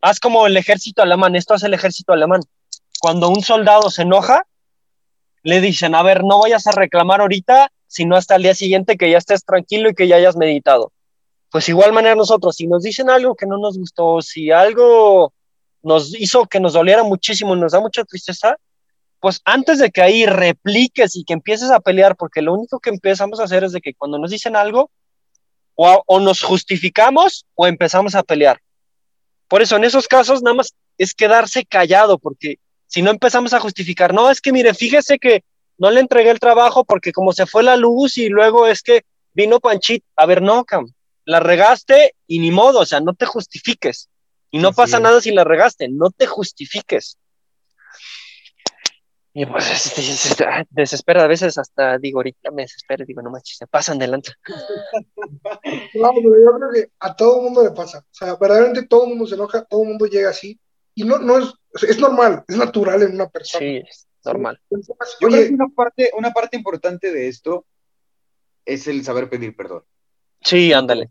haz 0.00 0.20
como 0.20 0.46
el 0.46 0.56
ejército 0.56 1.02
alemán. 1.02 1.34
Esto 1.36 1.54
hace 1.54 1.66
el 1.66 1.74
ejército 1.74 2.12
alemán. 2.12 2.40
Cuando 3.00 3.28
un 3.28 3.42
soldado 3.42 3.90
se 3.90 4.02
enoja, 4.02 4.46
le 5.42 5.60
dicen, 5.60 5.94
a 5.94 6.02
ver, 6.02 6.24
no 6.24 6.40
vayas 6.40 6.66
a 6.66 6.72
reclamar 6.72 7.20
ahorita, 7.20 7.70
sino 7.86 8.16
hasta 8.16 8.36
el 8.36 8.42
día 8.42 8.54
siguiente 8.54 8.96
que 8.96 9.10
ya 9.10 9.18
estés 9.18 9.44
tranquilo 9.44 9.90
y 9.90 9.94
que 9.94 10.08
ya 10.08 10.16
hayas 10.16 10.36
meditado 10.36 10.93
pues 11.54 11.68
igual 11.68 11.92
manera 11.92 12.16
nosotros, 12.16 12.56
si 12.56 12.66
nos 12.66 12.82
dicen 12.82 13.08
algo 13.08 13.36
que 13.36 13.46
no 13.46 13.58
nos 13.58 13.78
gustó, 13.78 14.20
si 14.20 14.50
algo 14.50 15.32
nos 15.84 16.12
hizo 16.20 16.46
que 16.46 16.58
nos 16.58 16.72
doliera 16.72 17.04
muchísimo 17.04 17.54
nos 17.54 17.70
da 17.70 17.78
mucha 17.78 18.02
tristeza, 18.02 18.56
pues 19.20 19.40
antes 19.44 19.78
de 19.78 19.92
que 19.92 20.02
ahí 20.02 20.26
repliques 20.26 21.14
y 21.14 21.22
que 21.22 21.32
empieces 21.32 21.70
a 21.70 21.78
pelear, 21.78 22.16
porque 22.16 22.42
lo 22.42 22.54
único 22.54 22.80
que 22.80 22.90
empezamos 22.90 23.38
a 23.38 23.44
hacer 23.44 23.62
es 23.62 23.70
de 23.70 23.80
que 23.80 23.94
cuando 23.94 24.18
nos 24.18 24.32
dicen 24.32 24.56
algo, 24.56 24.90
o, 25.76 26.02
o 26.04 26.18
nos 26.18 26.42
justificamos 26.42 27.46
o 27.54 27.68
empezamos 27.68 28.16
a 28.16 28.24
pelear. 28.24 28.58
Por 29.46 29.62
eso 29.62 29.76
en 29.76 29.84
esos 29.84 30.08
casos 30.08 30.42
nada 30.42 30.56
más 30.56 30.74
es 30.98 31.14
quedarse 31.14 31.64
callado, 31.64 32.18
porque 32.18 32.56
si 32.88 33.00
no 33.00 33.12
empezamos 33.12 33.52
a 33.52 33.60
justificar, 33.60 34.12
no, 34.12 34.28
es 34.28 34.40
que 34.40 34.50
mire, 34.50 34.74
fíjese 34.74 35.20
que 35.20 35.44
no 35.78 35.92
le 35.92 36.00
entregué 36.00 36.30
el 36.30 36.40
trabajo 36.40 36.82
porque 36.82 37.12
como 37.12 37.32
se 37.32 37.46
fue 37.46 37.62
la 37.62 37.76
luz 37.76 38.18
y 38.18 38.28
luego 38.28 38.66
es 38.66 38.82
que 38.82 39.02
vino 39.34 39.60
Panchit, 39.60 40.02
a 40.16 40.26
ver, 40.26 40.42
no, 40.42 40.64
Cam, 40.64 40.92
la 41.24 41.40
regaste 41.40 42.14
y 42.26 42.38
ni 42.38 42.50
modo, 42.50 42.80
o 42.80 42.86
sea, 42.86 43.00
no 43.00 43.14
te 43.14 43.26
justifiques. 43.26 44.10
Y 44.50 44.58
no 44.58 44.68
Así 44.68 44.76
pasa 44.76 44.96
es. 44.96 45.02
nada 45.02 45.20
si 45.20 45.32
la 45.32 45.44
regaste, 45.44 45.88
no 45.88 46.10
te 46.10 46.26
justifiques. 46.26 47.18
Y 49.36 49.46
pues 49.46 49.68
este, 49.68 50.00
desespera 50.70 51.24
a 51.24 51.26
veces 51.26 51.58
hasta 51.58 51.98
digo, 51.98 52.20
ahorita 52.20 52.52
me 52.52 52.62
desespero, 52.62 53.04
digo, 53.04 53.20
no 53.20 53.30
manches, 53.32 53.56
se 53.58 53.66
pasan 53.66 53.98
de 53.98 54.06
lanza. 54.06 54.32
No, 55.94 56.10
pero 56.14 56.34
yo 56.38 56.58
creo 56.58 56.72
que 56.72 56.92
a 57.00 57.16
todo 57.16 57.38
el 57.38 57.44
mundo 57.44 57.64
le 57.64 57.70
pasa. 57.70 57.98
O 57.98 58.14
sea, 58.14 58.36
verdaderamente 58.36 58.86
todo 58.86 59.04
el 59.04 59.10
mundo 59.10 59.26
se 59.26 59.34
enoja, 59.34 59.64
todo 59.64 59.82
el 59.82 59.88
mundo 59.88 60.06
llega 60.06 60.30
así. 60.30 60.60
Y 60.94 61.04
no, 61.04 61.18
no 61.18 61.38
es, 61.38 61.52
es 61.88 61.98
normal, 61.98 62.44
es 62.46 62.56
natural 62.56 63.02
en 63.02 63.14
una 63.14 63.28
persona. 63.28 63.58
Sí, 63.58 63.82
es 63.88 64.06
normal. 64.24 64.60
Yo 64.70 65.28
creo 65.28 65.48
que 65.48 65.54
una 65.54 65.68
parte, 65.74 66.10
una 66.16 66.32
parte 66.32 66.56
importante 66.56 67.12
de 67.12 67.28
esto 67.28 67.66
es 68.64 68.86
el 68.86 69.04
saber 69.04 69.28
pedir 69.28 69.56
perdón. 69.56 69.84
Sí, 70.44 70.72
ándale, 70.72 71.10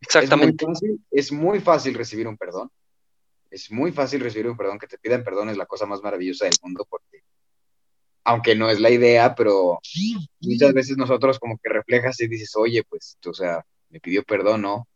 exactamente. 0.00 0.64
Es 0.64 0.68
muy, 0.68 0.74
fácil, 0.74 1.06
es 1.10 1.32
muy 1.32 1.60
fácil 1.60 1.94
recibir 1.94 2.26
un 2.26 2.36
perdón. 2.36 2.70
Es 3.50 3.70
muy 3.70 3.92
fácil 3.92 4.20
recibir 4.20 4.48
un 4.48 4.56
perdón. 4.56 4.78
Que 4.78 4.88
te 4.88 4.98
pidan 4.98 5.22
perdón 5.22 5.48
es 5.50 5.56
la 5.56 5.66
cosa 5.66 5.86
más 5.86 6.02
maravillosa 6.02 6.46
del 6.46 6.56
mundo 6.62 6.86
porque, 6.88 7.22
aunque 8.24 8.56
no 8.56 8.68
es 8.68 8.80
la 8.80 8.90
idea, 8.90 9.34
pero 9.34 9.78
muchas 10.40 10.72
veces 10.74 10.96
nosotros 10.96 11.38
como 11.38 11.58
que 11.58 11.68
reflejas 11.68 12.20
y 12.20 12.28
dices, 12.28 12.56
oye, 12.56 12.82
pues, 12.88 13.18
o 13.24 13.32
sea, 13.32 13.64
me 13.90 14.00
pidió 14.00 14.24
perdón, 14.24 14.62
¿no? 14.62 14.88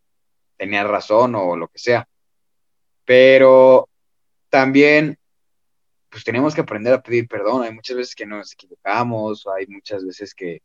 Tenía 0.56 0.82
razón 0.84 1.34
o 1.36 1.56
lo 1.56 1.68
que 1.68 1.78
sea. 1.78 2.08
Pero 3.04 3.88
también, 4.48 5.16
pues 6.08 6.25
tenemos 6.25 6.54
que 6.54 6.62
aprender 6.62 6.94
a 6.94 7.02
pedir 7.02 7.28
perdón. 7.28 7.62
Hay 7.62 7.72
muchas 7.72 7.96
veces 7.96 8.14
que 8.16 8.26
nos 8.26 8.52
equivocamos, 8.52 9.46
hay 9.46 9.66
muchas 9.68 10.04
veces 10.04 10.34
que, 10.34 10.62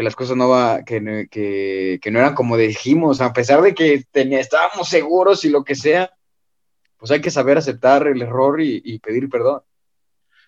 que 0.00 0.04
las 0.04 0.16
cosas 0.16 0.34
no 0.34 0.48
va, 0.48 0.82
que, 0.82 1.28
que, 1.30 1.98
que 2.00 2.10
no 2.10 2.20
eran 2.20 2.34
como 2.34 2.56
dijimos, 2.56 3.20
a 3.20 3.34
pesar 3.34 3.60
de 3.60 3.74
que 3.74 4.02
tenía, 4.10 4.40
estábamos 4.40 4.88
seguros 4.88 5.44
y 5.44 5.50
lo 5.50 5.62
que 5.62 5.74
sea, 5.74 6.10
pues 6.96 7.10
hay 7.10 7.20
que 7.20 7.30
saber 7.30 7.58
aceptar 7.58 8.06
el 8.06 8.22
error 8.22 8.62
y, 8.62 8.80
y 8.82 8.98
pedir 8.98 9.28
perdón. 9.28 9.60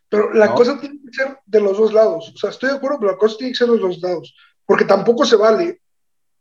pero 0.08 0.32
la 0.32 0.46
¿no? 0.46 0.54
cosa 0.54 0.80
tiene 0.80 0.98
que 1.04 1.12
ser 1.12 1.38
de 1.44 1.60
los 1.60 1.76
dos 1.76 1.92
lados. 1.92 2.32
O 2.34 2.38
sea, 2.38 2.48
estoy 2.48 2.70
de 2.70 2.76
acuerdo, 2.76 2.98
pero 3.00 3.12
la 3.12 3.18
cosa 3.18 3.36
tiene 3.36 3.52
que 3.52 3.58
ser 3.58 3.66
de 3.68 3.76
los 3.76 3.82
dos 3.82 4.02
lados. 4.02 4.34
Porque 4.64 4.86
tampoco 4.86 5.26
se 5.26 5.36
vale 5.36 5.82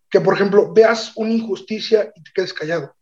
que, 0.09 0.21
por 0.21 0.35
ejemplo, 0.35 0.71
veas 0.71 1.11
una 1.17 1.31
injusticia 1.31 2.13
y 2.15 2.23
te 2.23 2.31
quedes 2.33 2.53
callado. 2.53 2.95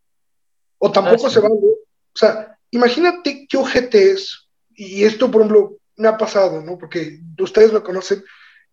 O 0.79 0.91
tampoco 0.91 1.27
Ah, 1.27 1.29
sí. 1.29 1.35
se 1.35 1.39
vale. 1.41 1.53
O 1.53 2.15
sea, 2.15 2.57
imagínate 2.71 3.45
qué 3.47 3.57
ojete 3.57 4.09
es. 4.13 4.49
Y 4.73 5.03
esto, 5.03 5.29
por 5.29 5.41
ejemplo, 5.41 5.77
me 5.97 6.07
ha 6.07 6.17
pasado, 6.17 6.63
¿no? 6.63 6.79
Porque 6.79 7.19
ustedes 7.37 7.71
me 7.71 7.83
conocen 7.83 8.23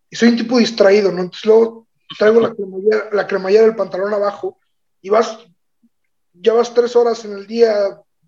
y 0.09 0.15
soy 0.15 0.29
un 0.29 0.37
tipo 0.37 0.57
distraído, 0.57 1.11
¿no? 1.11 1.21
Entonces 1.21 1.45
luego 1.45 1.87
traigo 2.17 2.39
la 2.39 3.27
cremallera, 3.27 3.65
del 3.65 3.75
pantalón 3.75 4.13
abajo 4.13 4.57
y 5.01 5.09
vas, 5.09 5.37
ya 6.33 6.53
vas 6.53 6.73
tres 6.73 6.95
horas 6.95 7.25
en 7.25 7.33
el 7.33 7.47
día 7.47 7.73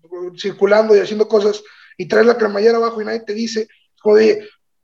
eh, 0.02 0.08
circulando 0.36 0.94
y 0.94 1.00
haciendo 1.00 1.28
cosas 1.28 1.62
y 1.96 2.06
traes 2.06 2.26
la 2.26 2.36
cremallera 2.36 2.76
abajo 2.76 3.00
y 3.00 3.04
nadie 3.04 3.20
te 3.20 3.34
dice, 3.34 3.68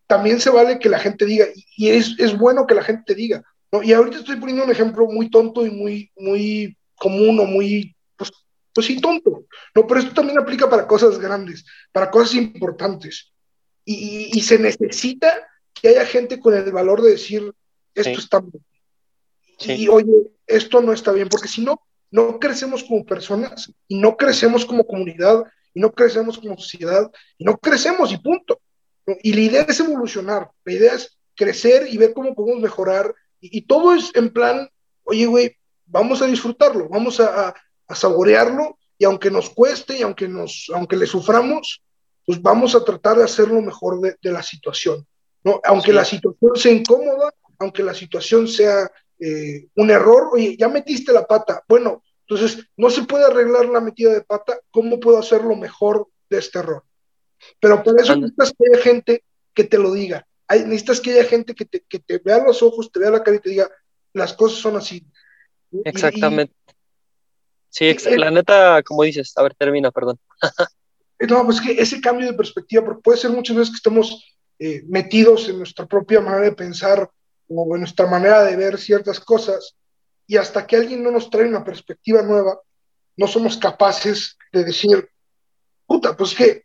también 0.07 0.41
se 0.41 0.51
vale 0.51 0.79
que 0.79 0.89
la 0.89 0.99
gente 0.99 1.25
diga, 1.25 1.47
y, 1.55 1.89
es, 1.89 2.15
es 2.19 2.37
bueno 2.37 2.67
que 2.67 2.75
la 2.75 2.83
gente 2.83 3.15
diga, 3.15 3.43
¿no? 3.73 3.83
Y 3.83 3.93
ahorita 3.93 4.19
estoy 4.19 4.37
poniendo 4.37 4.65
un 4.65 4.71
ejemplo 4.71 5.07
muy 5.07 5.31
tonto 5.31 5.67
y 5.67 5.71
muy, 5.71 6.11
muy 6.17 6.77
común 6.95 7.41
o 7.41 7.45
muy, 7.45 7.97
pues, 8.17 8.31
pues 8.75 8.87
sí, 8.87 9.01
tonto, 9.01 9.45
¿no? 9.75 9.87
Pero 9.87 10.01
esto 10.01 10.15
también 10.15 10.39
aplica 10.39 10.69
para 10.69 10.87
cosas 10.87 11.19
grandes, 11.19 11.65
para 11.91 12.11
cosas 12.11 12.35
importantes. 12.35 13.33
Y 13.89 14.41
se 14.41 14.59
necesita 14.59 15.47
que 15.81 15.89
haya 15.89 16.07
gente 16.07 16.41
con 16.41 16.55
el 16.55 16.71
valor 16.73 17.03
de 17.03 17.11
decir, 17.11 17.53
esto 17.95 18.15
Sí. 18.15 18.21
está 18.21 18.41
bien. 18.41 18.65
Sí. 19.59 19.73
Y 19.73 19.89
oye, 19.89 20.13
esto 20.47 20.81
no 20.81 20.93
está 20.93 21.13
bien, 21.13 21.29
porque 21.29 21.49
si 21.49 21.63
no, 21.63 21.81
no 22.11 22.39
crecemos 22.39 22.85
como 22.85 23.05
personas 23.05 23.73
y 23.89 23.99
no 23.99 24.17
crecemos 24.17 24.65
como 24.65 24.87
comunidad 24.87 25.45
y 25.75 25.81
no 25.81 25.93
crecemos 25.93 26.39
como 26.39 26.57
sociedad 26.59 27.11
y 27.39 27.45
no 27.45 27.57
crecemos 27.59 28.13
y 28.13 28.19
punto. 28.19 28.61
Y 29.23 29.33
la 29.35 29.41
idea 29.41 29.63
es 29.69 29.81
evolucionar, 29.81 30.51
la 30.65 30.73
idea 30.73 30.95
es 30.95 31.17
crecer 31.35 31.87
y 31.91 31.97
ver 31.99 32.13
cómo 32.13 32.35
podemos 32.35 32.61
mejorar 32.63 33.15
y, 33.41 33.59
y 33.59 33.63
todo 33.63 33.95
es 33.95 34.11
en 34.15 34.31
plan, 34.31 34.69
oye, 35.05 35.27
güey, 35.27 35.57
vamos 35.85 36.21
a 36.23 36.27
disfrutarlo, 36.27 36.89
vamos 36.89 37.21
a, 37.21 37.49
a- 37.49 37.55
a 37.89 37.95
saborearlo 37.95 38.79
y 38.99 39.05
aunque 39.05 39.31
nos 39.31 39.51
cueste 39.51 39.99
y 39.99 40.03
aunque, 40.03 40.27
nos, 40.29 40.71
aunque 40.75 40.97
le 40.97 41.07
suframos, 41.07 41.83
pues 42.25 42.43
vamos 42.43 42.75
a 42.75 42.83
tratar 42.85 43.19
de 43.19 43.25
hacer 43.25 43.47
lo 43.49 43.63
mejor 43.63 44.01
de, 44.01 44.17
de 44.21 44.33
la 44.33 44.43
situación. 44.43 45.07
¿No? 45.47 45.61
Aunque 45.65 45.93
Sí. 45.93 45.97
la 45.97 46.05
situación 46.05 46.57
sea 46.57 46.73
incómoda, 46.73 47.33
aunque 47.61 47.83
la 47.85 47.95
situación 47.95 48.49
sea 48.49 48.91
eh, 49.19 49.69
un 49.77 49.91
error, 49.91 50.29
oye, 50.33 50.57
ya 50.59 50.69
metiste 50.69 51.11
la 51.13 51.25
pata, 51.27 51.63
bueno, 51.69 52.03
entonces 52.29 52.67
no 52.77 52.91
se 52.91 53.05
puede 53.05 53.25
arreglar 53.25 53.65
la 53.67 53.81
metida 53.81 54.13
de 54.13 54.21
pata, 54.23 54.59
¿cómo 54.71 54.99
puedo 55.01 55.19
hacer 55.19 55.43
lo 55.43 55.57
mejor 55.57 56.09
de 56.29 56.39
este 56.39 56.59
error? 56.59 56.83
Pero 57.61 57.83
para 57.83 58.03
eso 58.03 58.15
necesitas 58.17 58.51
que 58.59 58.65
haya 58.75 58.83
gente 58.83 59.25
que 59.55 59.65
te 59.65 59.79
lo 59.79 59.95
diga, 59.95 60.27
Hay, 60.49 60.65
necesitas 60.65 61.01
que 61.01 61.13
haya 61.13 61.25
gente 61.25 61.55
que 61.55 61.65
te, 61.65 61.81
que 61.89 61.99
te 61.99 62.19
vea 62.19 62.45
los 62.45 62.63
ojos, 62.63 62.91
te 62.93 62.99
vea 63.01 63.11
la 63.11 63.23
cara 63.23 63.37
y 63.39 63.41
te 63.41 63.51
diga, 63.51 63.71
las 64.13 64.35
cosas 64.35 64.59
son 64.59 64.77
así. 64.77 65.07
Y- 65.71 65.81
Exactamente. 65.85 66.55
Sí, 67.71 67.87
ex- 67.89 68.07
y- 68.07 68.17
la 68.19 68.31
neta, 68.31 68.83
como 68.83 69.03
dices, 69.05 69.33
a 69.37 69.43
ver, 69.45 69.55
termina, 69.55 69.91
perdón. 69.93 70.19
No, 71.31 71.43
pues 71.47 71.61
que 71.63 71.73
ese 71.81 72.03
cambio 72.03 72.27
de 72.27 72.35
perspectiva, 72.37 72.85
porque 72.85 73.01
puede 73.01 73.17
ser 73.19 73.31
muchas 73.31 73.57
veces 73.57 73.71
que 73.73 73.77
estemos 73.77 74.36
eh, 74.59 74.83
metidos 74.89 75.49
en 75.49 75.59
nuestra 75.59 75.87
propia 75.87 76.21
manera 76.21 76.45
de 76.45 76.53
pensar 76.53 77.11
o 77.49 77.75
en 77.75 77.81
nuestra 77.81 78.07
manera 78.07 78.43
de 78.45 78.57
ver 78.57 78.79
ciertas 78.79 79.21
cosas, 79.21 79.77
y 80.27 80.37
hasta 80.37 80.67
que 80.67 80.77
alguien 80.77 81.03
no 81.03 81.11
nos 81.11 81.31
trae 81.31 81.47
una 81.47 81.63
perspectiva 81.65 82.23
nueva, 82.23 82.59
no 83.17 83.27
somos 83.29 83.57
capaces 83.57 84.37
de 84.53 84.65
decir, 84.65 85.09
puta, 85.87 86.17
pues 86.17 86.35
que 86.35 86.65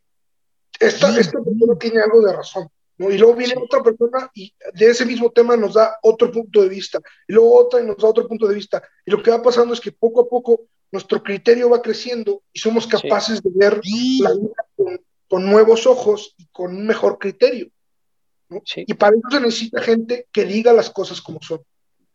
esta, 0.80 1.16
esta 1.18 1.38
persona 1.40 1.78
tiene 1.78 2.02
algo 2.02 2.20
de 2.26 2.32
razón. 2.32 2.68
¿no? 2.98 3.10
Y 3.10 3.18
luego 3.18 3.34
viene 3.34 3.54
Sí. 3.54 3.60
otra 3.62 3.82
persona 3.82 4.30
y 4.34 4.52
de 4.74 4.90
ese 4.90 5.06
mismo 5.06 5.30
tema 5.30 5.56
nos 5.56 5.74
da 5.74 5.96
otro 6.02 6.30
punto 6.30 6.60
de 6.62 6.68
vista, 6.68 6.98
y 7.28 7.32
luego 7.32 7.54
otra 7.54 7.80
y 7.80 7.86
nos 7.86 7.96
da 7.96 8.08
otro 8.08 8.26
punto 8.26 8.48
de 8.48 8.54
vista. 8.54 8.82
Y 9.06 9.10
lo 9.10 9.22
que 9.22 9.30
va 9.30 9.42
pasando 9.42 9.72
es 9.74 9.80
que 9.80 9.92
poco 9.92 10.22
a 10.22 10.28
poco 10.28 10.62
nuestro 10.90 11.22
criterio 11.22 11.70
va 11.70 11.80
creciendo 11.80 12.42
y 12.52 12.58
somos 12.58 12.86
capaces 12.86 13.42
de 13.42 13.50
ver 13.54 13.80
la 14.20 14.32
vida 14.34 14.66
con, 14.76 15.00
con 15.28 15.46
nuevos 15.46 15.86
ojos 15.86 16.34
y 16.36 16.46
con 16.48 16.74
un 16.76 16.86
mejor 16.86 17.18
criterio. 17.18 17.70
¿No? 18.52 18.60
Sí. 18.64 18.84
Y 18.86 18.94
para 18.94 19.16
eso 19.16 19.28
se 19.30 19.40
necesita 19.40 19.82
gente 19.82 20.26
que 20.32 20.44
diga 20.44 20.72
las 20.72 20.90
cosas 20.90 21.20
como 21.20 21.40
son, 21.42 21.60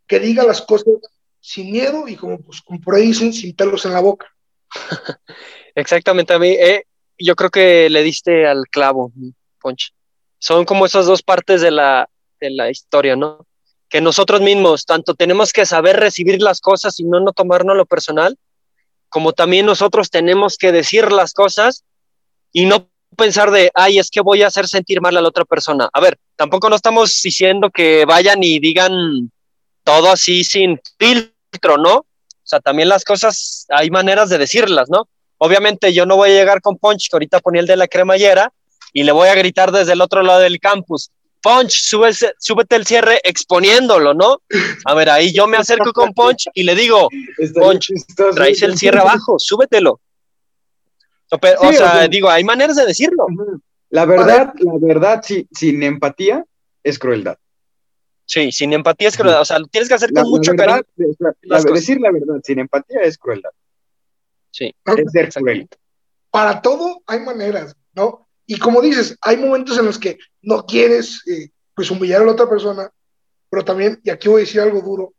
que 0.07 0.19
diga 0.19 0.43
las 0.43 0.61
cosas 0.61 0.93
sin 1.39 1.71
miedo 1.71 2.07
y 2.07 2.15
como, 2.15 2.39
pues, 2.39 2.61
como 2.61 2.79
por 2.79 2.95
ahí 2.95 3.07
dicen, 3.07 3.33
sin 3.33 3.55
pelos 3.55 3.85
en 3.85 3.93
la 3.93 3.99
boca. 3.99 4.27
Exactamente, 5.75 6.33
a 6.33 6.39
mí, 6.39 6.49
eh, 6.49 6.83
yo 7.17 7.35
creo 7.35 7.49
que 7.49 7.89
le 7.89 8.03
diste 8.03 8.47
al 8.47 8.63
clavo, 8.69 9.11
Ponch. 9.59 9.93
Son 10.39 10.65
como 10.65 10.85
esas 10.85 11.05
dos 11.05 11.23
partes 11.23 11.61
de 11.61 11.71
la, 11.71 12.09
de 12.39 12.49
la 12.51 12.69
historia, 12.69 13.15
¿no? 13.15 13.45
Que 13.89 14.01
nosotros 14.01 14.41
mismos, 14.41 14.85
tanto 14.85 15.15
tenemos 15.15 15.53
que 15.53 15.65
saber 15.65 15.97
recibir 15.97 16.41
las 16.41 16.61
cosas 16.61 16.99
y 16.99 17.05
no, 17.05 17.19
no 17.19 17.31
tomarnos 17.31 17.75
lo 17.75 17.85
personal, 17.85 18.37
como 19.09 19.33
también 19.33 19.65
nosotros 19.65 20.09
tenemos 20.09 20.57
que 20.57 20.71
decir 20.71 21.11
las 21.11 21.33
cosas 21.33 21.85
y 22.51 22.65
no 22.65 22.89
pensar 23.17 23.51
de, 23.51 23.69
ay, 23.73 23.99
es 23.99 24.09
que 24.09 24.21
voy 24.21 24.43
a 24.43 24.47
hacer 24.47 24.67
sentir 24.67 25.01
mal 25.01 25.17
a 25.17 25.21
la 25.21 25.27
otra 25.27 25.43
persona. 25.43 25.89
A 25.91 25.99
ver, 25.99 26.17
tampoco 26.37 26.69
no 26.69 26.75
estamos 26.75 27.19
diciendo 27.21 27.69
que 27.69 28.05
vayan 28.05 28.41
y 28.41 28.59
digan 28.59 29.29
todo 29.83 30.09
así 30.09 30.43
sin 30.43 30.79
filtro, 30.97 31.77
¿no? 31.77 31.95
O 31.95 32.49
sea, 32.49 32.59
también 32.61 32.87
las 32.87 33.03
cosas, 33.03 33.65
hay 33.69 33.89
maneras 33.89 34.29
de 34.29 34.37
decirlas, 34.37 34.89
¿no? 34.89 35.09
Obviamente 35.39 35.93
yo 35.93 36.05
no 36.05 36.15
voy 36.15 36.29
a 36.29 36.33
llegar 36.33 36.61
con 36.61 36.77
Punch, 36.77 37.09
que 37.09 37.15
ahorita 37.15 37.39
ponía 37.41 37.61
el 37.61 37.67
de 37.67 37.75
la 37.75 37.87
cremallera, 37.87 38.53
y 38.93 39.03
le 39.03 39.11
voy 39.11 39.27
a 39.27 39.35
gritar 39.35 39.71
desde 39.71 39.93
el 39.93 40.01
otro 40.01 40.23
lado 40.23 40.39
del 40.39 40.59
campus, 40.59 41.11
Punch, 41.41 41.71
súbete, 41.71 42.33
súbete 42.39 42.75
el 42.75 42.85
cierre 42.85 43.19
exponiéndolo, 43.23 44.13
¿no? 44.13 44.41
A 44.85 44.93
ver, 44.93 45.09
ahí 45.09 45.33
yo 45.33 45.47
me 45.47 45.57
acerco 45.57 45.93
con 45.93 46.13
Punch 46.13 46.47
y 46.53 46.63
le 46.63 46.75
digo, 46.75 47.09
Punch, 47.53 47.91
traes 48.35 48.61
el 48.61 48.77
cierre 48.77 48.99
abajo, 48.99 49.37
súbetelo. 49.37 49.99
O, 51.31 51.37
pe- 51.37 51.55
o 51.59 51.69
Sí, 51.71 51.77
sea, 51.77 51.85
o 51.87 51.91
sea- 51.93 52.07
digo, 52.07 52.29
hay 52.29 52.43
maneras 52.43 52.75
de 52.77 52.85
decirlo. 52.85 53.27
La 53.89 54.05
verdad, 54.05 54.53
la 54.59 54.73
verdad, 54.81 55.21
sí, 55.23 55.47
sin 55.51 55.81
empatía 55.83 56.45
es 56.83 56.99
crueldad. 56.99 57.37
Sí, 58.25 58.51
sin 58.51 58.73
empatía 58.73 59.07
es 59.07 59.15
que, 59.15 59.23
o 59.23 59.45
sea, 59.45 59.59
lo 59.59 59.67
tienes 59.67 59.87
que 59.87 59.95
hacer 59.95 60.11
La, 60.11 60.21
con 60.23 60.31
mucho 60.31 60.51
la 60.53 60.57
verdad, 60.65 60.85
cariño. 60.97 61.13
o 61.13 61.15
sea, 61.17 61.31
las 61.43 61.63
la- 61.65 61.71
decir 61.71 61.99
la 62.01 62.11
verdad 62.11 62.35
sin 62.43 62.59
empatía 62.59 62.99
es 63.01 63.17
crueldad. 63.17 63.51
Sí, 64.51 64.73
Es 64.85 65.11
ser 65.11 65.29
cruel. 65.33 65.67
para 66.31 66.61
todo 66.61 67.01
hay 67.07 67.19
maneras, 67.21 67.75
¿no? 67.93 68.27
Y 68.45 68.57
como 68.59 68.81
dices, 68.81 69.17
hay 69.21 69.37
momentos 69.37 69.77
en 69.77 69.85
los 69.85 69.97
que 69.99 70.17
no 70.41 70.65
quieres 70.65 71.21
eh, 71.27 71.49
pues 71.73 71.89
humillar 71.91 72.21
a 72.21 72.25
la 72.25 72.31
otra 72.33 72.49
persona, 72.49 72.89
pero 73.49 73.63
también, 73.63 73.99
y 74.03 74.09
aquí 74.09 74.27
voy 74.27 74.41
a 74.41 74.45
decir 74.45 74.59
algo 74.61 74.81
duro, 74.81 75.13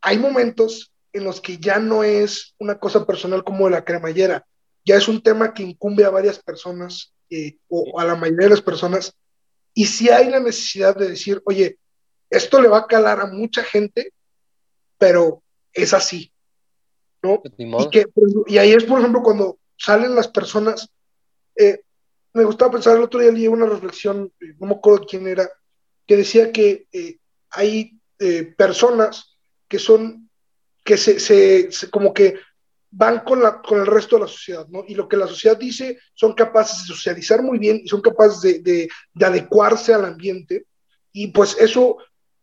hay 0.00 0.18
momentos 0.18 0.92
en 1.12 1.24
los 1.24 1.40
que 1.40 1.58
ya 1.58 1.78
no 1.78 2.04
es 2.04 2.54
una 2.58 2.78
cosa 2.78 3.06
personal 3.06 3.44
como 3.44 3.64
de 3.66 3.72
la 3.72 3.84
cremallera, 3.84 4.46
ya 4.84 4.96
es 4.96 5.08
un 5.08 5.22
tema 5.22 5.52
que 5.54 5.62
incumbe 5.62 6.04
a 6.04 6.10
varias 6.10 6.38
personas 6.38 7.12
eh, 7.30 7.56
o 7.68 7.98
a 8.00 8.04
la 8.04 8.14
mayoría 8.16 8.46
de 8.46 8.50
las 8.54 8.62
personas, 8.62 9.14
y 9.74 9.86
si 9.86 10.08
hay 10.10 10.28
la 10.30 10.40
necesidad 10.40 10.96
de 10.96 11.08
decir, 11.08 11.40
oye, 11.44 11.78
esto 12.28 12.60
le 12.60 12.68
va 12.68 12.78
a 12.78 12.86
calar 12.86 13.20
a 13.20 13.26
mucha 13.26 13.62
gente, 13.62 14.12
pero 14.98 15.42
es 15.72 15.94
así, 15.94 16.32
¿no? 17.22 17.40
Pues. 17.40 17.54
Y, 17.86 17.90
que, 17.90 18.00
ejemplo, 18.00 18.44
y 18.46 18.58
ahí 18.58 18.72
es, 18.72 18.84
por 18.84 18.98
ejemplo, 18.98 19.22
cuando 19.22 19.58
salen 19.76 20.14
las 20.14 20.28
personas. 20.28 20.88
eh, 21.56 21.82
me 22.32 22.44
gustaba 22.44 22.70
pensar, 22.70 22.96
el 22.96 23.02
otro 23.02 23.18
día 23.20 23.32
leí 23.32 23.48
una 23.48 23.66
reflexión, 23.66 24.32
eh, 24.40 24.54
no 24.60 24.68
me 24.68 24.74
acuerdo 24.74 25.04
quién 25.08 25.26
era, 25.26 25.50
que 26.06 26.16
decía 26.16 26.52
que 26.52 26.86
eh, 26.92 27.18
hay 27.50 27.98
eh, 28.20 28.54
personas 28.56 29.36
que 29.68 29.78
son, 29.80 30.30
que 30.84 30.96
se, 30.96 31.18
se- 31.18 31.72
se- 31.72 31.90
como 31.90 32.14
que 32.14 32.34
van 32.90 33.20
con, 33.20 33.40
la, 33.42 33.60
con 33.62 33.80
el 33.80 33.86
resto 33.86 34.16
de 34.16 34.22
la 34.22 34.28
sociedad, 34.28 34.66
¿no? 34.68 34.84
Y 34.86 34.94
lo 34.94 35.08
que 35.08 35.16
la 35.16 35.26
sociedad 35.28 35.56
dice, 35.56 35.98
son 36.14 36.32
capaces 36.34 36.80
de 36.80 36.94
socializar 36.94 37.42
muy 37.42 37.58
bien 37.58 37.80
y 37.84 37.88
son 37.88 38.00
capaces 38.00 38.40
de, 38.40 38.58
de- 38.60 38.88
de 39.14 39.26
adecuarse 39.26 39.94
al 39.94 40.04
ambiente. 40.04 40.66
Y 41.12 41.28
pues 41.28 41.56
eso 41.60 41.98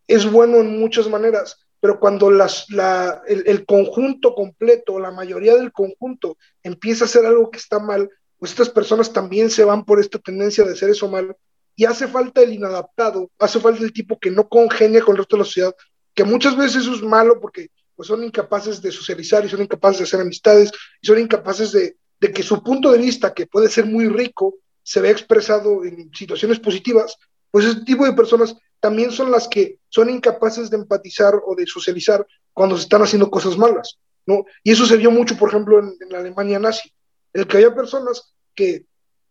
es 0.07 0.29
bueno 0.29 0.57
en 0.57 0.79
muchas 0.79 1.09
maneras, 1.09 1.59
pero 1.79 1.99
cuando 1.99 2.31
las, 2.31 2.69
la, 2.69 3.21
el, 3.27 3.65
conjunto 3.65 4.33
completo, 4.33 4.99
la 4.99 5.11
mayoría 5.11 5.55
del 5.55 5.71
conjunto 5.71 6.37
empieza 6.63 7.03
a 7.03 7.07
hacer 7.07 7.25
algo 7.25 7.51
que 7.51 7.59
está 7.59 7.79
mal, 7.79 8.09
pues 8.39 8.51
estas 8.51 8.69
personas 8.69 9.11
también 9.11 9.49
se 9.49 9.63
van 9.65 9.83
por 9.83 9.99
esta 9.99 10.17
tendencia 10.19 10.63
de 10.63 10.73
hacer 10.73 10.89
eso 10.89 11.09
mal 11.09 11.35
y 11.75 11.85
hace 11.85 12.07
falta 12.07 12.41
el 12.41 12.53
inadaptado, 12.53 13.29
hace 13.37 13.59
falta 13.59 13.83
el 13.83 13.93
tipo 13.93 14.17
que 14.17 14.31
no 14.31 14.47
congenia 14.47 15.01
con 15.03 15.13
el 15.15 15.17
resto 15.19 15.35
de 15.35 15.39
la 15.41 15.45
sociedad, 15.45 15.75
que 16.15 16.23
muchas 16.23 16.55
veces 16.57 16.83
eso 16.83 16.93
es 16.95 17.01
malo 17.03 17.39
porque 17.39 17.69
pues 17.97 18.07
son 18.07 18.23
incapaces 18.23 18.81
de 18.81 18.91
socializar 18.91 19.43
y 19.43 19.49
son 19.49 19.63
incapaces 19.63 19.97
de 19.97 20.03
hacer 20.03 20.21
amistades 20.21 20.71
y 21.01 21.07
son 21.07 21.19
incapaces 21.19 21.71
de, 21.71 21.97
de 22.21 22.31
que 22.31 22.43
su 22.43 22.63
punto 22.63 22.91
de 22.91 22.99
vista, 22.99 23.33
que 23.33 23.47
puede 23.47 23.69
ser 23.69 23.87
muy 23.87 24.07
rico, 24.07 24.55
se 24.83 25.01
vea 25.01 25.11
expresado 25.11 25.83
en 25.83 26.09
situaciones 26.13 26.59
positivas, 26.59 27.17
pues 27.51 27.65
ese 27.65 27.83
tipo 27.83 28.05
de 28.05 28.13
personas 28.13 28.55
también 28.79 29.11
son 29.11 29.31
las 29.31 29.47
que 29.47 29.79
son 29.89 30.09
incapaces 30.11 30.69
de 30.69 30.77
empatizar 30.77 31.33
o 31.43 31.55
de 31.55 31.65
socializar 31.65 32.25
cuando 32.53 32.77
se 32.77 32.83
están 32.83 33.01
haciendo 33.01 33.31
cosas 33.31 33.57
malas, 33.57 33.97
¿no? 34.27 34.45
Y 34.63 34.71
eso 34.71 34.85
se 34.85 34.97
vio 34.97 35.09
mucho, 35.09 35.35
por 35.35 35.49
ejemplo, 35.49 35.79
en, 35.79 35.95
en 35.99 36.09
la 36.09 36.19
Alemania 36.19 36.59
nazi, 36.59 36.93
el 37.33 37.47
que 37.47 37.57
había 37.57 37.73
personas 37.73 38.33
que 38.53 38.85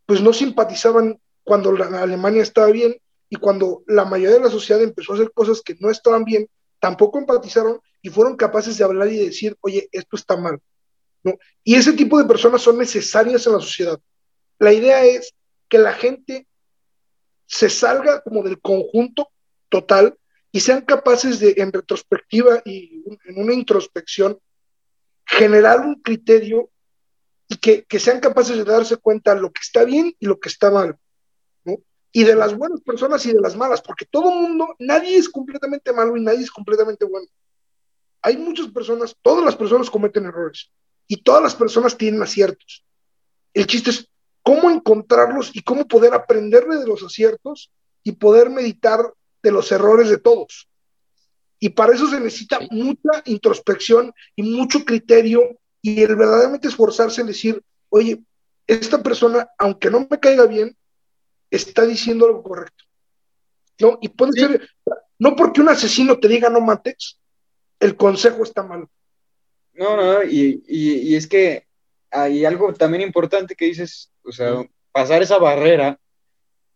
pues 0.05 0.21
no 0.21 0.33
simpatizaban 0.33 1.19
cuando 1.43 1.71
la 1.71 2.01
Alemania 2.01 2.43
estaba 2.43 2.67
bien 2.67 2.97
y 3.29 3.37
cuando 3.37 3.83
la 3.87 4.05
mayoría 4.05 4.35
de 4.35 4.43
la 4.43 4.51
sociedad 4.51 4.81
empezó 4.81 5.13
a 5.13 5.15
hacer 5.15 5.31
cosas 5.31 5.61
que 5.61 5.75
no 5.79 5.89
estaban 5.89 6.25
bien, 6.25 6.49
tampoco 6.79 7.19
empatizaron 7.19 7.79
y 8.01 8.09
fueron 8.09 8.37
capaces 8.37 8.77
de 8.77 8.83
hablar 8.83 9.11
y 9.11 9.25
decir, 9.25 9.57
oye, 9.61 9.89
esto 9.91 10.15
está 10.15 10.37
mal, 10.37 10.59
¿no? 11.23 11.37
Y 11.63 11.75
ese 11.75 11.93
tipo 11.93 12.17
de 12.17 12.25
personas 12.25 12.61
son 12.61 12.77
necesarias 12.77 13.45
en 13.47 13.53
la 13.53 13.59
sociedad. 13.59 13.99
La 14.59 14.73
idea 14.73 15.05
es 15.05 15.33
que 15.69 15.77
la 15.77 15.93
gente 15.93 16.47
se 17.45 17.69
salga 17.69 18.21
como 18.21 18.43
del 18.43 18.59
conjunto 18.59 19.29
total 19.69 20.17
y 20.51 20.59
sean 20.59 20.81
capaces 20.81 21.39
de, 21.39 21.55
en 21.57 21.71
retrospectiva 21.71 22.61
y 22.65 23.03
en 23.25 23.41
una 23.41 23.53
introspección, 23.53 24.39
generar 25.25 25.81
un 25.81 26.01
criterio 26.01 26.69
y 27.47 27.57
que, 27.57 27.83
que 27.83 27.99
sean 27.99 28.19
capaces 28.19 28.57
de 28.57 28.63
darse 28.63 28.97
cuenta 28.97 29.35
lo 29.35 29.51
que 29.51 29.61
está 29.61 29.83
bien 29.83 30.15
y 30.19 30.25
lo 30.25 30.39
que 30.39 30.49
está 30.49 30.71
mal, 30.71 30.97
¿no? 31.63 31.77
Y 32.11 32.23
de 32.23 32.35
las 32.35 32.57
buenas 32.57 32.81
personas 32.81 33.25
y 33.25 33.33
de 33.33 33.41
las 33.41 33.55
malas, 33.55 33.81
porque 33.81 34.05
todo 34.05 34.31
mundo, 34.31 34.75
nadie 34.79 35.17
es 35.17 35.29
completamente 35.29 35.93
malo 35.93 36.15
y 36.17 36.21
nadie 36.21 36.41
es 36.41 36.51
completamente 36.51 37.05
bueno. 37.05 37.27
Hay 38.27 38.35
muchas 38.35 38.67
personas, 38.67 39.15
todas 39.21 39.45
las 39.45 39.55
personas 39.55 39.89
cometen 39.89 40.25
errores 40.25 40.69
y 41.07 41.21
todas 41.21 41.41
las 41.41 41.55
personas 41.55 41.97
tienen 41.97 42.21
aciertos. 42.21 42.83
El 43.53 43.65
chiste 43.67 43.91
es 43.91 44.09
cómo 44.43 44.69
encontrarlos 44.69 45.55
y 45.55 45.61
cómo 45.61 45.87
poder 45.87 46.13
aprenderle 46.13 46.75
de 46.75 46.87
los 46.87 47.01
aciertos 47.03 47.71
y 48.03 48.11
poder 48.11 48.49
meditar 48.49 48.99
de 49.41 49.51
los 49.53 49.71
errores 49.71 50.09
de 50.09 50.17
todos. 50.17 50.67
Y 51.57 51.69
para 51.69 51.93
eso 51.93 52.09
se 52.09 52.19
necesita 52.19 52.59
mucha 52.69 53.23
introspección 53.23 54.11
y 54.35 54.43
mucho 54.43 54.83
criterio 54.83 55.57
y 55.81 56.03
el 56.03 56.17
verdaderamente 56.17 56.67
esforzarse 56.67 57.21
en 57.21 57.27
decir, 57.27 57.63
oye, 57.87 58.21
esta 58.67 59.01
persona, 59.01 59.47
aunque 59.57 59.89
no 59.89 60.05
me 60.09 60.19
caiga 60.19 60.45
bien, 60.47 60.75
está 61.49 61.85
diciendo 61.85 62.25
algo 62.25 62.43
correcto. 62.43 62.83
¿No? 63.79 63.99
Y 64.01 64.09
puede 64.09 64.33
Sí. 64.33 64.39
ser, 64.41 64.69
no 65.17 65.33
porque 65.37 65.61
un 65.61 65.69
asesino 65.69 66.19
te 66.19 66.27
diga 66.27 66.49
no 66.49 66.59
mates, 66.59 67.17
el 67.79 67.95
consejo 67.95 68.43
está 68.43 68.63
mal. 68.63 68.87
No, 69.73 69.95
no, 69.95 70.23
y, 70.23 70.63
y, 70.67 70.93
y 71.09 71.15
es 71.15 71.27
que 71.27 71.67
hay 72.11 72.45
algo 72.45 72.73
también 72.73 73.03
importante 73.03 73.55
que 73.55 73.65
dices, 73.65 74.11
o 74.23 74.31
sea, 74.31 74.67
pasar 74.91 75.21
esa 75.21 75.37
barrera 75.37 75.99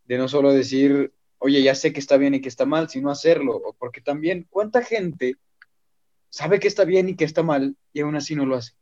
de 0.05 0.17
no 0.17 0.27
solo 0.27 0.53
decir, 0.53 1.13
oye, 1.39 1.63
ya 1.63 1.73
sé 1.73 1.91
que 1.93 1.99
está 1.99 2.17
bien 2.17 2.35
y 2.35 2.41
que 2.41 2.49
está 2.49 2.65
mal, 2.65 2.89
sino 2.89 3.09
hacerlo, 3.09 3.55
o 3.55 3.73
porque 3.73 4.01
también, 4.01 4.45
¿cuánta 4.49 4.83
gente 4.83 5.37
sabe 6.29 6.59
que 6.59 6.67
está 6.67 6.85
bien 6.85 7.09
y 7.09 7.15
que 7.15 7.25
está 7.25 7.43
mal 7.43 7.75
y 7.93 8.01
aún 8.01 8.15
así 8.15 8.35
no 8.35 8.45
lo 8.45 8.55
hace? 8.55 8.73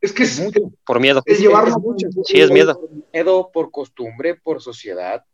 Es 0.00 0.12
que 0.12 0.24
es, 0.24 0.40
Mucho. 0.40 0.72
Por 0.84 0.98
miedo. 0.98 1.22
es 1.26 1.38
llevarlo 1.38 1.76
Es 1.76 1.78
mucho. 1.78 2.08
Sí, 2.24 2.40
es 2.40 2.50
miedo. 2.50 2.80
Por 2.80 2.90
miedo, 3.12 3.50
por 3.52 3.70
costumbre, 3.70 4.34
por 4.34 4.60
sociedad, 4.60 5.24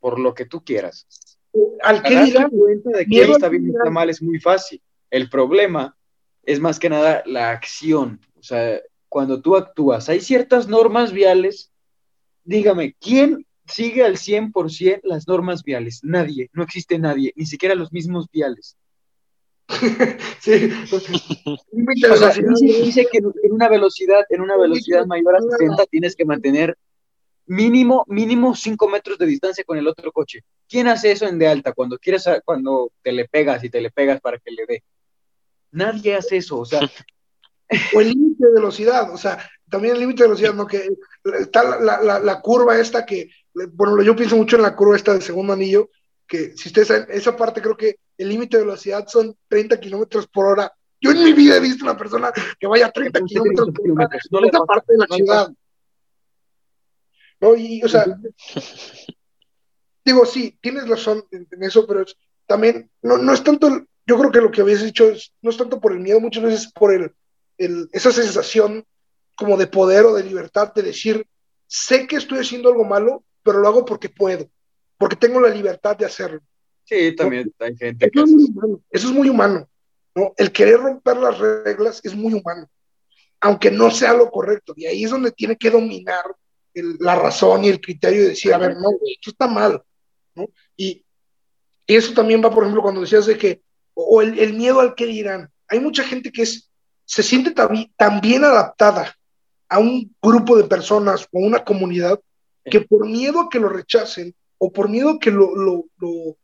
por 0.00 0.18
lo 0.18 0.34
que 0.34 0.46
tú 0.46 0.64
quieras. 0.64 1.06
Al 1.82 2.02
que 2.02 2.24
dirán, 2.24 2.50
cuenta 2.50 2.90
de 2.90 3.04
que 3.04 3.08
Miedo 3.08 3.32
está 3.32 3.48
bien 3.48 3.66
y 3.66 3.70
está 3.70 3.90
mal 3.90 4.10
es 4.10 4.22
muy 4.22 4.40
fácil. 4.40 4.80
El 5.10 5.28
problema 5.28 5.96
es 6.42 6.60
más 6.60 6.78
que 6.78 6.88
nada 6.88 7.22
la 7.26 7.50
acción. 7.50 8.20
O 8.38 8.42
sea, 8.42 8.80
cuando 9.08 9.40
tú 9.40 9.56
actúas, 9.56 10.08
hay 10.08 10.20
ciertas 10.20 10.68
normas 10.68 11.12
viales. 11.12 11.72
Dígame, 12.44 12.94
¿quién 13.00 13.46
sigue 13.66 14.04
al 14.04 14.16
100% 14.16 15.00
las 15.02 15.26
normas 15.26 15.62
viales? 15.62 16.00
Nadie, 16.02 16.50
no 16.52 16.62
existe 16.62 16.98
nadie, 16.98 17.32
ni 17.34 17.46
siquiera 17.46 17.74
los 17.74 17.92
mismos 17.92 18.28
viales. 18.30 18.76
sí, 20.40 20.70
O 20.92 22.16
sea, 22.16 22.28
dice, 22.30 22.82
dice 22.82 23.06
que 23.10 23.18
en 23.18 23.32
en 23.42 23.52
una 23.52 23.68
velocidad, 23.68 24.24
en 24.30 24.40
una 24.40 24.56
velocidad 24.56 25.06
mayor 25.06 25.36
a 25.36 25.40
60 25.40 25.86
tienes 25.86 26.14
que 26.14 26.24
mantener 26.24 26.76
mínimo, 27.46 28.04
mínimo 28.08 28.54
5 28.54 28.88
metros 28.88 29.18
de 29.18 29.26
distancia 29.26 29.64
con 29.64 29.78
el 29.78 29.86
otro 29.88 30.10
coche. 30.12 30.40
¿Quién 30.68 30.88
hace 30.88 31.12
eso 31.12 31.26
en 31.26 31.38
de 31.38 31.46
alta 31.48 31.72
cuando 31.72 31.98
quieres, 31.98 32.26
a- 32.26 32.40
cuando 32.40 32.90
te 33.02 33.12
le 33.12 33.26
pegas 33.28 33.62
y 33.64 33.70
te 33.70 33.80
le 33.80 33.90
pegas 33.90 34.20
para 34.20 34.38
que 34.38 34.50
le 34.50 34.66
dé? 34.66 34.82
Nadie 35.72 36.14
hace 36.16 36.38
eso, 36.38 36.58
o 36.58 36.64
sea, 36.64 36.80
o 37.94 38.00
el 38.00 38.08
límite 38.10 38.46
de 38.46 38.52
velocidad, 38.54 39.12
o 39.12 39.18
sea, 39.18 39.38
también 39.68 39.94
el 39.94 40.00
límite 40.00 40.22
de 40.22 40.28
velocidad, 40.28 40.54
¿no? 40.54 40.66
Que 40.66 40.88
está 41.40 41.62
la, 41.64 41.80
la- 41.80 42.02
la- 42.02 42.20
la 42.20 42.40
curva 42.40 42.78
esta 42.78 43.04
que, 43.04 43.30
bueno, 43.72 44.02
yo 44.02 44.14
pienso 44.16 44.36
mucho 44.36 44.56
en 44.56 44.62
la 44.62 44.74
curva 44.76 44.96
esta 44.96 45.14
de 45.14 45.20
segundo 45.20 45.52
anillo, 45.52 45.90
que 46.26 46.56
si 46.56 46.68
ustedes 46.68 46.88
saben, 46.88 47.06
esa 47.10 47.36
parte 47.36 47.62
creo 47.62 47.76
que 47.76 47.96
el 48.18 48.28
límite 48.28 48.56
de 48.56 48.64
velocidad 48.64 49.06
son 49.06 49.36
30 49.48 49.78
kilómetros 49.78 50.26
por 50.26 50.46
hora 50.46 50.72
Yo 51.00 51.10
en 51.12 51.22
mi 51.22 51.32
vida 51.32 51.56
he 51.56 51.60
visto 51.60 51.84
una 51.84 51.96
persona 51.96 52.32
que 52.58 52.66
vaya 52.66 52.86
a 52.86 52.90
30 52.90 53.18
30 53.20 53.28
kilómetros 53.28 53.68
por 53.74 53.90
hora 53.92 54.08
en 54.10 54.42
le 54.42 54.48
esa 54.48 54.64
parte 54.64 54.92
de 54.92 54.98
la 54.98 55.06
ciudad. 55.16 55.48
¿No? 57.40 57.54
Y, 57.56 57.82
o 57.82 57.88
sea, 57.88 58.04
digo, 60.04 60.24
sí, 60.26 60.56
tienes 60.60 60.88
razón 60.88 61.24
en, 61.30 61.46
en 61.50 61.62
eso, 61.62 61.86
pero 61.86 62.02
es- 62.02 62.16
también 62.46 62.90
no, 63.02 63.18
no 63.18 63.32
es 63.32 63.42
tanto, 63.42 63.68
yo 64.06 64.18
creo 64.18 64.30
que 64.30 64.40
lo 64.40 64.50
que 64.50 64.60
habías 64.60 64.82
dicho 64.82 65.08
es, 65.08 65.32
no 65.42 65.50
es 65.50 65.56
tanto 65.56 65.80
por 65.80 65.92
el 65.92 66.00
miedo, 66.00 66.20
muchas 66.20 66.44
veces 66.44 66.72
por 66.72 66.92
el, 66.94 67.12
el- 67.58 67.88
esa 67.92 68.12
sensación 68.12 68.84
como 69.34 69.56
de 69.56 69.66
poder 69.66 70.04
o 70.06 70.14
de 70.14 70.24
libertad 70.24 70.72
de 70.74 70.82
decir, 70.82 71.26
sé 71.66 72.06
que 72.06 72.16
estoy 72.16 72.38
haciendo 72.38 72.68
algo 72.68 72.84
malo, 72.84 73.24
pero 73.42 73.58
lo 73.58 73.68
hago 73.68 73.84
porque 73.84 74.08
puedo, 74.08 74.48
porque 74.96 75.16
tengo 75.16 75.40
la 75.40 75.48
libertad 75.48 75.96
de 75.96 76.06
hacerlo. 76.06 76.40
Sí, 76.84 77.14
también 77.16 77.52
hay 77.58 77.76
gente 77.76 78.08
que 78.10 78.18
Eso 78.20 78.24
es 78.24 78.32
humano, 78.48 78.80
eso 78.90 79.08
es 79.08 79.12
muy 79.14 79.28
humano, 79.28 79.68
¿no? 80.14 80.32
El 80.36 80.52
querer 80.52 80.78
romper 80.78 81.16
las 81.16 81.36
reglas 81.38 82.00
es 82.04 82.14
muy 82.14 82.32
humano, 82.32 82.70
aunque 83.40 83.72
no 83.72 83.90
sea 83.90 84.14
lo 84.14 84.30
correcto. 84.30 84.72
Y 84.76 84.86
ahí 84.86 85.02
es 85.04 85.10
donde 85.10 85.32
tiene 85.32 85.56
que 85.56 85.68
dominar 85.70 86.24
el- 86.76 86.96
la 87.00 87.16
razón 87.16 87.64
y 87.64 87.68
el 87.68 87.80
criterio 87.80 88.22
de 88.22 88.28
decir, 88.30 88.52
a 88.54 88.58
ver, 88.58 88.74
no, 88.76 88.90
esto 89.12 89.30
está 89.30 89.46
mal, 89.48 89.82
¿no? 90.34 90.48
Y, 90.76 91.04
y 91.86 91.94
eso 91.96 92.12
también 92.14 92.42
va, 92.44 92.50
por 92.50 92.62
ejemplo, 92.64 92.82
cuando 92.82 93.00
decías 93.00 93.26
de 93.26 93.36
que, 93.38 93.62
o 93.94 94.20
el, 94.22 94.38
el 94.38 94.52
miedo 94.54 94.80
al 94.80 94.94
que 94.94 95.06
dirán. 95.06 95.50
Hay 95.68 95.80
mucha 95.80 96.04
gente 96.04 96.30
que 96.30 96.42
es, 96.42 96.70
se 97.04 97.22
siente 97.22 97.50
tan, 97.52 97.90
tan 97.96 98.20
bien 98.20 98.44
adaptada 98.44 99.16
a 99.68 99.78
un 99.78 100.14
grupo 100.22 100.56
de 100.56 100.64
personas 100.64 101.26
o 101.32 101.38
una 101.40 101.64
comunidad 101.64 102.20
que 102.64 102.80
por 102.80 103.06
miedo 103.06 103.40
a 103.40 103.48
que 103.48 103.58
lo 103.60 103.68
rechacen 103.68 104.34
o 104.58 104.72
por 104.72 104.88
miedo 104.88 105.10
a 105.10 105.18
que 105.18 105.30
lo, 105.30 105.54
lo, 105.56 105.84
lo, 105.98 106.36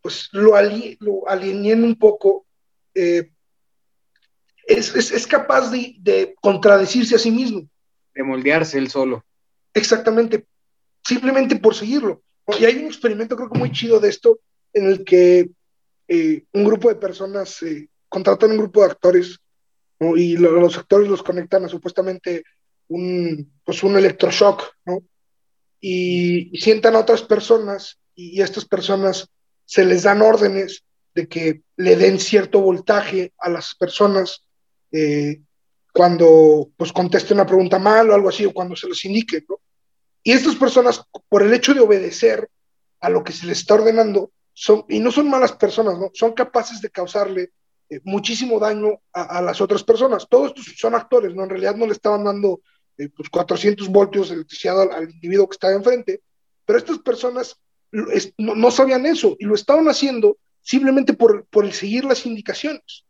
pues, 0.00 0.28
lo, 0.32 0.54
ali- 0.56 0.96
lo 1.00 1.28
alienen 1.28 1.84
un 1.84 1.96
poco, 1.96 2.46
eh, 2.94 3.30
es, 4.66 4.94
es, 4.94 5.10
es 5.12 5.26
capaz 5.26 5.70
de, 5.70 5.96
de 5.98 6.34
contradecirse 6.40 7.14
a 7.16 7.18
sí 7.18 7.30
mismo. 7.30 7.68
de 8.14 8.22
moldearse 8.22 8.78
él 8.78 8.88
solo. 8.88 9.24
Exactamente, 9.76 10.46
simplemente 11.04 11.56
por 11.56 11.74
seguirlo. 11.74 12.22
Y 12.58 12.64
hay 12.64 12.76
un 12.78 12.86
experimento, 12.86 13.36
creo 13.36 13.50
que 13.50 13.58
muy 13.58 13.70
chido 13.72 14.00
de 14.00 14.08
esto, 14.08 14.40
en 14.72 14.86
el 14.86 15.04
que 15.04 15.50
eh, 16.08 16.44
un 16.54 16.64
grupo 16.64 16.88
de 16.88 16.94
personas 16.94 17.62
eh, 17.62 17.88
contratan 18.08 18.52
un 18.52 18.56
grupo 18.58 18.80
de 18.80 18.86
actores 18.86 19.38
¿no? 20.00 20.16
y 20.16 20.36
lo- 20.38 20.52
los 20.52 20.78
actores 20.78 21.08
los 21.08 21.22
conectan 21.22 21.64
a 21.64 21.68
supuestamente 21.68 22.42
un, 22.88 23.52
pues 23.64 23.82
un 23.82 23.96
electroshock, 23.96 24.62
¿no? 24.86 25.02
Y, 25.80 26.56
sientan 26.58 26.94
a 26.96 27.00
otras 27.00 27.22
personas 27.22 27.98
y, 28.14 28.40
a 28.40 28.44
estas 28.44 28.64
personas 28.64 29.28
se 29.66 29.84
les 29.84 30.04
dan 30.04 30.22
órdenes 30.22 30.84
de 31.14 31.28
que 31.28 31.62
le 31.76 31.96
den 31.96 32.18
cierto 32.18 32.60
voltaje 32.60 33.32
a 33.38 33.50
las 33.50 33.74
personas 33.74 34.46
eh, 34.92 35.40
cuando 35.92 36.70
pues 36.76 36.92
conteste 36.92 37.34
una 37.34 37.44
pregunta 37.46 37.78
mal 37.78 38.08
o 38.10 38.14
algo 38.14 38.28
así, 38.28 38.44
o 38.46 38.52
cuando 38.54 38.74
se 38.76 38.88
les 38.88 39.04
indique, 39.04 39.44
¿no? 39.48 39.56
Y 40.26 40.32
estas 40.32 40.56
personas, 40.56 41.02
por 41.28 41.44
el 41.44 41.54
hecho 41.54 41.72
de 41.72 41.78
obedecer 41.78 42.50
a 43.00 43.08
lo 43.08 43.22
que 43.22 43.30
se 43.32 43.46
les 43.46 43.58
está 43.58 43.74
ordenando, 43.74 44.32
son, 44.52 44.84
y 44.88 44.98
no 44.98 45.12
son 45.12 45.30
malas 45.30 45.52
personas, 45.52 45.96
¿no? 46.00 46.10
Son 46.14 46.32
capaces 46.32 46.80
de 46.80 46.90
causarle 46.90 47.52
eh, 47.88 48.00
muchísimo 48.02 48.58
daño 48.58 48.98
a, 49.12 49.38
a 49.38 49.40
las 49.40 49.60
otras 49.60 49.84
personas. 49.84 50.26
Todos 50.28 50.48
estos 50.48 50.74
son 50.76 50.96
actores, 50.96 51.32
¿no? 51.32 51.44
En 51.44 51.50
realidad 51.50 51.76
no 51.76 51.86
le 51.86 51.92
estaban 51.92 52.24
dando 52.24 52.60
eh, 52.98 53.08
pues 53.16 53.30
400 53.30 53.86
voltios 53.86 54.28
de 54.28 54.34
electricidad 54.34 54.82
al, 54.82 54.90
al 54.92 55.10
individuo 55.10 55.48
que 55.48 55.54
estaba 55.54 55.74
enfrente, 55.74 56.20
pero 56.64 56.80
estas 56.80 56.98
personas 56.98 57.60
es- 58.12 58.32
no, 58.36 58.56
no 58.56 58.72
sabían 58.72 59.06
eso 59.06 59.36
y 59.38 59.44
lo 59.44 59.54
estaban 59.54 59.86
haciendo 59.88 60.38
simplemente 60.60 61.14
por, 61.14 61.44
por 61.46 61.64
el 61.64 61.72
seguir 61.72 62.04
las 62.04 62.26
indicaciones. 62.26 63.04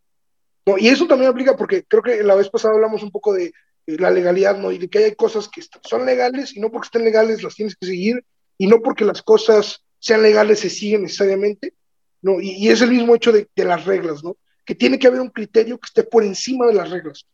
¿no? 0.66 0.76
Y 0.76 0.88
eso 0.88 1.06
también 1.06 1.30
aplica 1.30 1.56
porque 1.56 1.82
creo 1.84 2.02
que 2.02 2.22
la 2.22 2.34
vez 2.34 2.50
pasada 2.50 2.74
hablamos 2.74 3.02
un 3.02 3.10
poco 3.10 3.32
de 3.32 3.54
la 3.86 4.10
legalidad, 4.10 4.58
¿no? 4.58 4.72
Y 4.72 4.78
de 4.78 4.88
que 4.88 4.98
hay 4.98 5.14
cosas 5.14 5.48
que 5.48 5.62
son 5.82 6.04
legales 6.04 6.56
y 6.56 6.60
no 6.60 6.70
porque 6.70 6.86
estén 6.86 7.04
legales 7.04 7.42
las 7.42 7.54
tienes 7.54 7.76
que 7.76 7.86
seguir 7.86 8.24
y 8.58 8.66
no 8.66 8.82
porque 8.82 9.04
las 9.04 9.22
cosas 9.22 9.84
sean 9.98 10.22
legales 10.22 10.60
se 10.60 10.70
siguen 10.70 11.02
necesariamente, 11.02 11.74
¿no? 12.22 12.40
Y, 12.40 12.68
es 12.68 12.82
el 12.82 12.90
mismo 12.90 13.14
hecho 13.14 13.32
de, 13.32 13.48
las 13.56 13.84
reglas, 13.84 14.24
¿no? 14.24 14.36
Que 14.64 14.74
tiene 14.74 14.98
que 14.98 15.06
haber 15.06 15.20
un 15.20 15.30
criterio 15.30 15.78
que 15.78 15.86
esté 15.86 16.02
por 16.02 16.24
encima 16.24 16.66
de 16.66 16.74
las 16.74 16.90
reglas. 16.90 17.26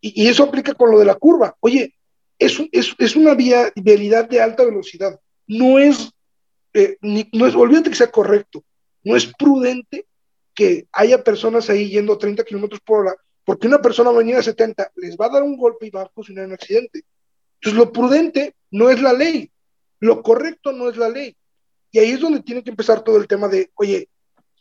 Y, 0.00 0.24
y 0.24 0.28
eso 0.28 0.44
aplica 0.44 0.74
con 0.74 0.90
lo 0.90 0.98
de 0.98 1.04
la 1.04 1.14
curva. 1.16 1.56
Oye, 1.60 1.94
es, 2.38 2.60
es, 2.72 2.94
es 2.98 3.16
una 3.16 3.34
vía, 3.34 3.72
vialidad 3.74 4.28
de 4.28 4.40
alta 4.40 4.64
velocidad. 4.64 5.18
No 5.46 5.78
es, 5.78 6.10
eh, 6.74 6.96
no 7.00 7.46
es, 7.46 7.54
olvídate 7.54 7.90
que 7.90 7.96
sea 7.96 8.10
correcto, 8.10 8.64
no 9.04 9.16
es 9.16 9.26
prudente 9.38 10.06
que 10.54 10.86
haya 10.92 11.22
personas 11.22 11.68
ahí 11.70 11.90
yendo 11.90 12.14
a 12.14 12.18
30 12.18 12.44
kilómetros 12.44 12.80
por 12.80 13.00
hora, 13.00 13.16
porque 13.46 13.68
una 13.68 13.80
persona 13.80 14.10
venida 14.10 14.40
a 14.40 14.42
70 14.42 14.90
les 14.96 15.16
va 15.16 15.26
a 15.26 15.30
dar 15.30 15.44
un 15.44 15.56
golpe 15.56 15.86
y 15.86 15.90
va 15.90 16.02
a 16.02 16.06
ocasionar 16.06 16.46
un 16.46 16.54
accidente. 16.54 17.04
Entonces, 17.54 17.78
lo 17.78 17.92
prudente 17.92 18.56
no 18.72 18.90
es 18.90 19.00
la 19.00 19.12
ley, 19.12 19.48
lo 20.00 20.20
correcto 20.20 20.72
no 20.72 20.88
es 20.90 20.96
la 20.96 21.08
ley. 21.08 21.34
Y 21.92 22.00
ahí 22.00 22.10
es 22.10 22.20
donde 22.20 22.42
tiene 22.42 22.64
que 22.64 22.70
empezar 22.70 23.02
todo 23.02 23.18
el 23.18 23.28
tema 23.28 23.46
de, 23.46 23.70
oye, 23.76 24.08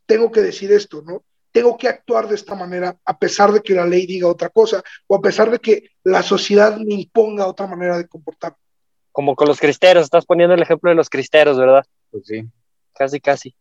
tengo 0.05 0.31
que 0.31 0.41
decir 0.41 0.71
esto, 0.71 1.01
¿no? 1.01 1.23
Tengo 1.51 1.75
que 1.77 1.87
actuar 1.87 2.27
de 2.27 2.35
esta 2.35 2.53
manera, 2.53 2.95
a 3.03 3.17
pesar 3.17 3.51
de 3.51 3.61
que 3.61 3.73
la 3.73 3.87
ley 3.87 4.05
diga 4.05 4.27
otra 4.27 4.49
cosa, 4.49 4.83
o 5.07 5.15
a 5.15 5.21
pesar 5.21 5.49
de 5.49 5.57
que 5.57 5.89
la 6.03 6.21
sociedad 6.21 6.77
me 6.77 6.93
imponga 6.93 7.47
otra 7.47 7.65
manera 7.65 7.97
de 7.97 8.07
comportarme. 8.07 8.57
Como 9.11 9.35
con 9.35 9.47
los 9.47 9.59
cristeros, 9.59 10.03
estás 10.03 10.27
poniendo 10.27 10.53
el 10.53 10.61
ejemplo 10.61 10.91
de 10.91 10.95
los 10.95 11.09
cristeros, 11.09 11.57
¿verdad? 11.57 11.83
Pues 12.11 12.27
sí. 12.27 12.43
Casi, 12.93 13.19
casi. 13.19 13.55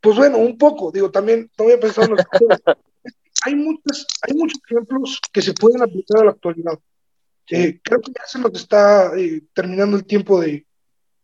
Pues 0.00 0.16
bueno, 0.16 0.38
un 0.38 0.56
poco, 0.56 0.92
digo, 0.92 1.10
también 1.10 1.50
no 1.58 1.64
había 1.64 1.80
pensado 1.80 2.06
en 2.06 2.16
los 2.16 2.26
hay 3.44 3.54
muchos, 3.54 4.06
hay 4.22 4.34
muchos 4.34 4.60
ejemplos 4.68 5.18
que 5.32 5.42
se 5.42 5.52
pueden 5.54 5.82
aplicar 5.82 6.22
a 6.22 6.24
la 6.24 6.30
actualidad. 6.32 6.78
Eh, 7.50 7.80
creo 7.82 8.00
que 8.00 8.12
ya 8.12 8.26
se 8.26 8.38
nos 8.38 8.52
está 8.54 9.12
eh, 9.18 9.42
terminando 9.52 9.96
el 9.96 10.04
tiempo 10.04 10.40
de, 10.40 10.66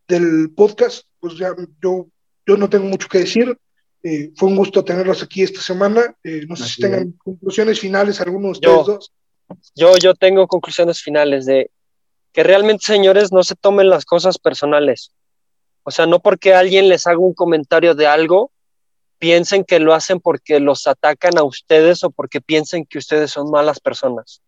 del 0.07 0.51
podcast, 0.55 1.05
pues 1.19 1.37
ya 1.37 1.55
yo, 1.81 2.07
yo 2.45 2.57
no 2.57 2.69
tengo 2.69 2.85
mucho 2.85 3.07
que 3.07 3.19
decir. 3.19 3.57
Eh, 4.01 4.31
fue 4.35 4.49
un 4.49 4.55
gusto 4.55 4.83
tenerlos 4.83 5.23
aquí 5.23 5.43
esta 5.43 5.61
semana. 5.61 6.15
Eh, 6.23 6.45
no 6.47 6.55
sé 6.55 6.63
si 6.63 6.71
Así 6.71 6.81
tengan 6.81 7.11
conclusiones 7.13 7.79
finales, 7.79 8.21
algunos 8.21 8.59
de 8.59 8.67
Yo. 8.67 8.79
ustedes 8.79 8.97
dos. 8.97 9.13
Yo, 9.75 9.97
yo 9.97 10.13
tengo 10.13 10.47
conclusiones 10.47 11.01
finales 11.01 11.45
de 11.45 11.71
que 12.31 12.43
realmente, 12.43 12.85
señores, 12.85 13.31
no 13.31 13.43
se 13.43 13.55
tomen 13.55 13.89
las 13.89 14.05
cosas 14.05 14.37
personales. 14.37 15.11
O 15.83 15.91
sea, 15.91 16.05
no 16.05 16.19
porque 16.19 16.53
alguien 16.53 16.87
les 16.87 17.07
haga 17.07 17.17
un 17.17 17.33
comentario 17.33 17.95
de 17.95 18.07
algo, 18.07 18.51
piensen 19.19 19.63
que 19.65 19.79
lo 19.79 19.93
hacen 19.93 20.19
porque 20.19 20.59
los 20.59 20.87
atacan 20.87 21.37
a 21.37 21.43
ustedes 21.43 22.03
o 22.03 22.09
porque 22.09 22.41
piensen 22.41 22.85
que 22.85 22.97
ustedes 22.97 23.31
son 23.31 23.51
malas 23.51 23.79
personas. 23.79 24.41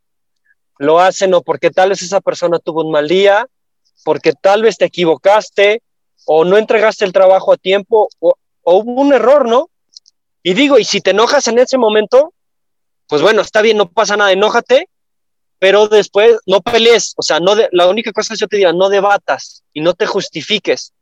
Lo 0.80 1.00
hacen 1.00 1.34
o 1.34 1.42
porque 1.42 1.70
tal 1.70 1.90
vez 1.90 2.02
esa 2.02 2.22
persona 2.22 2.58
tuvo 2.58 2.84
un 2.84 2.92
mal 2.92 3.08
día, 3.08 3.48
porque 4.04 4.34
tal 4.34 4.64
vez 4.64 4.78
te 4.78 4.86
equivocaste 4.86 5.84
o 6.26 6.46
no 6.46 6.58
entregaste 6.58 7.06
el 7.06 7.14
trabajo 7.14 7.54
a 7.54 7.58
tiempo 7.58 8.10
o, 8.20 8.34
hubo 8.64 9.02
un 9.02 9.14
error, 9.14 9.48
¿no? 9.48 9.70
Y 10.44 10.54
digo, 10.54 10.80
y 10.80 10.86
si 10.86 11.02
te 11.02 11.12
enojas 11.12 11.48
en 11.48 11.60
ese 11.60 11.78
momento, 11.78 12.34
pues 13.08 13.22
bueno, 13.22 13.42
está 13.42 13.62
bien, 13.62 13.78
no 13.78 13.90
pasa 13.90 14.18
nada, 14.18 14.32
enójate, 14.32 14.88
pero 15.60 15.88
después 15.88 16.38
no 16.46 16.62
pelees, 16.62 17.14
o 17.18 17.22
sea, 17.22 17.40
no 17.40 17.56
de- 17.56 17.70
la 17.72 17.88
única 17.88 18.12
cosa 18.12 18.34
que 18.34 18.40
yo 18.40 18.48
te 18.48 18.58
diría, 18.58 18.74
no 18.74 18.90
debatas 18.90 19.64
y 19.74 19.82
no 19.82 19.94
te 19.94 20.06
justifiques. 20.08 20.94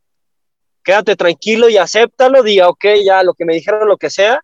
Quédate 0.84 1.15
tranquilo 1.15 1.70
y 1.70 1.78
acéptalo, 1.78 2.42
diga, 2.44 2.70
ok, 2.70 2.86
ya 3.06 3.24
lo 3.24 3.34
que 3.34 3.46
me 3.46 3.54
dijeron, 3.54 3.88
lo 3.88 3.98
que 3.98 4.10
sea, 4.10 4.44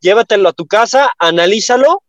llévatelo 0.00 0.48
a 0.48 0.52
tu 0.52 0.66
casa, 0.66 1.12
analízalo 1.18 2.02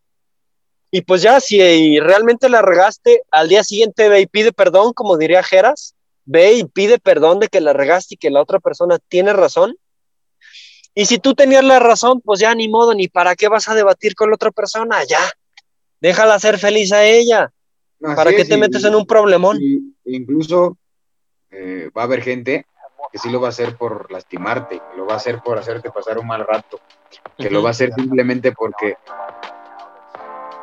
y 0.91 1.02
pues 1.02 1.22
ya, 1.22 1.39
si 1.39 2.00
realmente 2.00 2.50
la 2.50 2.62
regaste, 2.63 3.22
al 3.32 3.48
día 3.48 3.63
siguiente 3.63 4.10
ve 4.10 4.22
y 4.22 4.26
pide 4.28 4.52
perdón, 4.52 4.93
como 4.93 5.17
diría 5.17 5.43
Geras, 5.43 5.93
ve 6.26 6.54
y 6.54 6.63
pide 6.63 6.98
perdón 6.98 7.39
de 7.39 7.48
que 7.48 7.62
la 7.62 7.74
regaste 7.74 8.15
y 8.15 8.17
que 8.17 8.32
la 8.32 8.41
otra 8.41 8.60
persona 8.60 8.98
tiene 9.08 9.34
razón. 9.34 9.76
Y 10.95 11.06
si 11.06 11.19
tú 11.19 11.36
tenías 11.36 11.63
la 11.63 11.78
razón, 11.80 12.22
pues 12.22 12.39
ya 12.39 12.56
ni 12.56 12.67
modo, 12.67 12.93
ni 12.95 13.08
para 13.08 13.36
qué 13.36 13.48
vas 13.48 13.67
a 13.69 13.76
debatir 13.76 14.15
con 14.15 14.30
la 14.30 14.36
otra 14.36 14.50
persona, 14.52 15.04
ya. 15.04 15.19
Déjala 16.02 16.39
ser 16.39 16.58
feliz 16.58 16.91
a 16.91 17.06
ella. 17.06 17.52
¿Para 18.00 18.24
Así 18.32 18.36
qué 18.36 18.41
es, 18.41 18.50
te 18.50 18.56
y- 18.56 18.60
metes 18.60 18.84
en 18.84 18.95
un 18.95 19.06
problemón? 19.06 19.60
y- 19.62 19.93
incluso 20.06 20.78
eh, 21.52 21.89
va 21.95 22.02
a 22.02 22.06
haber 22.06 22.22
gente 22.24 22.65
que 23.12 23.17
sí 23.17 23.29
lo 23.29 23.39
va 23.41 23.47
a 23.47 23.49
hacer 23.49 23.75
por 23.77 24.12
lastimarte, 24.12 24.79
que 24.79 24.97
lo 24.97 25.05
va 25.05 25.13
a 25.13 25.17
hacer 25.17 25.39
por 25.41 25.57
hacerte 25.57 25.89
pasar 25.91 26.17
un 26.19 26.27
mal 26.27 26.45
rato, 26.45 26.79
que 27.38 27.49
lo 27.49 27.62
va 27.63 27.69
a 27.69 27.71
hacer 27.71 27.93
simplemente 27.93 28.51
porque, 28.51 28.97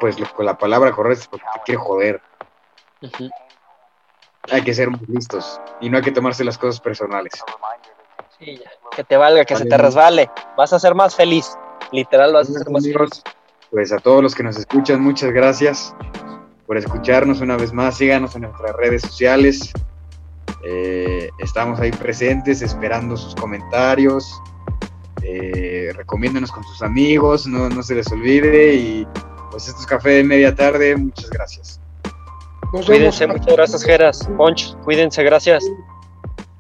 pues 0.01 0.19
lo- 0.21 0.33
con 0.33 0.47
la 0.47 0.57
palabra 0.59 0.93
correcta 0.93 1.23
es 1.23 1.29
porque 1.29 1.47
te 1.55 1.61
quiere 1.65 1.81
joder. 1.81 2.23
Hay 4.53 4.63
que 4.63 4.75
ser 4.75 4.91
muy 4.91 5.01
listos 5.09 5.61
y 5.81 5.91
no 5.91 5.97
hay 5.97 6.03
que 6.05 6.13
tomarse 6.13 6.45
las 6.45 6.57
cosas 6.59 6.81
personales. 6.81 7.33
Sí. 8.39 8.63
Que 8.95 9.03
te 9.03 9.17
valga, 9.17 9.45
que 9.45 9.57
se 9.57 9.65
te 9.65 9.77
resbale. 9.79 10.31
Vas 10.57 10.73
a 10.73 10.79
ser 10.79 10.95
más 10.95 11.17
feliz. 11.17 11.57
Literal, 11.91 12.33
vas 12.33 12.49
a 12.51 12.53
ser 12.53 12.71
más 12.71 12.85
feliz. 12.85 13.23
Pues 13.71 13.93
a 13.93 13.99
todos 13.99 14.23
los 14.23 14.35
que 14.35 14.43
nos 14.45 14.57
escuchan, 14.57 15.01
muchas 15.01 15.33
gracias 15.33 15.95
por 16.67 16.77
escucharnos 16.77 17.41
una 17.41 17.57
vez 17.57 17.73
más. 17.73 17.97
Síganos 17.97 18.37
en 18.37 18.43
nuestras 18.43 18.77
redes 18.77 19.03
sociales. 19.03 19.73
Eh, 20.65 21.31
estamos 21.39 21.79
ahí 21.81 21.91
presentes 21.91 22.63
esperando 22.63 23.17
sus 23.17 23.35
comentarios. 23.35 24.41
Eh, 25.23 25.93
recomiéndenos 25.97 26.53
con 26.53 26.63
sus 26.65 26.83
amigos, 26.83 27.47
no, 27.47 27.69
no 27.69 27.83
se 27.83 27.95
les 27.95 28.11
olvide 28.13 28.75
y 28.75 29.07
pues 29.51 29.67
esto 29.69 29.81
es 29.81 29.87
Café 29.87 30.11
de 30.11 30.25
Media 30.25 30.55
Tarde, 30.55 30.97
muchas 30.97 31.31
gracias. 31.31 31.81
Nos 32.73 32.87
Cuídense, 32.87 33.27
vemos. 33.27 33.41
muchas 33.41 33.57
gracias, 33.57 33.85
Geras. 33.85 34.29
Ponch, 34.37 34.77
cuídense, 34.85 35.23
gracias. 35.23 35.65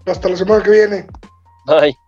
Hasta 0.06 0.28
la 0.28 0.36
semana 0.36 0.62
que 0.62 0.70
viene. 0.70 1.06
Bye. 1.66 2.05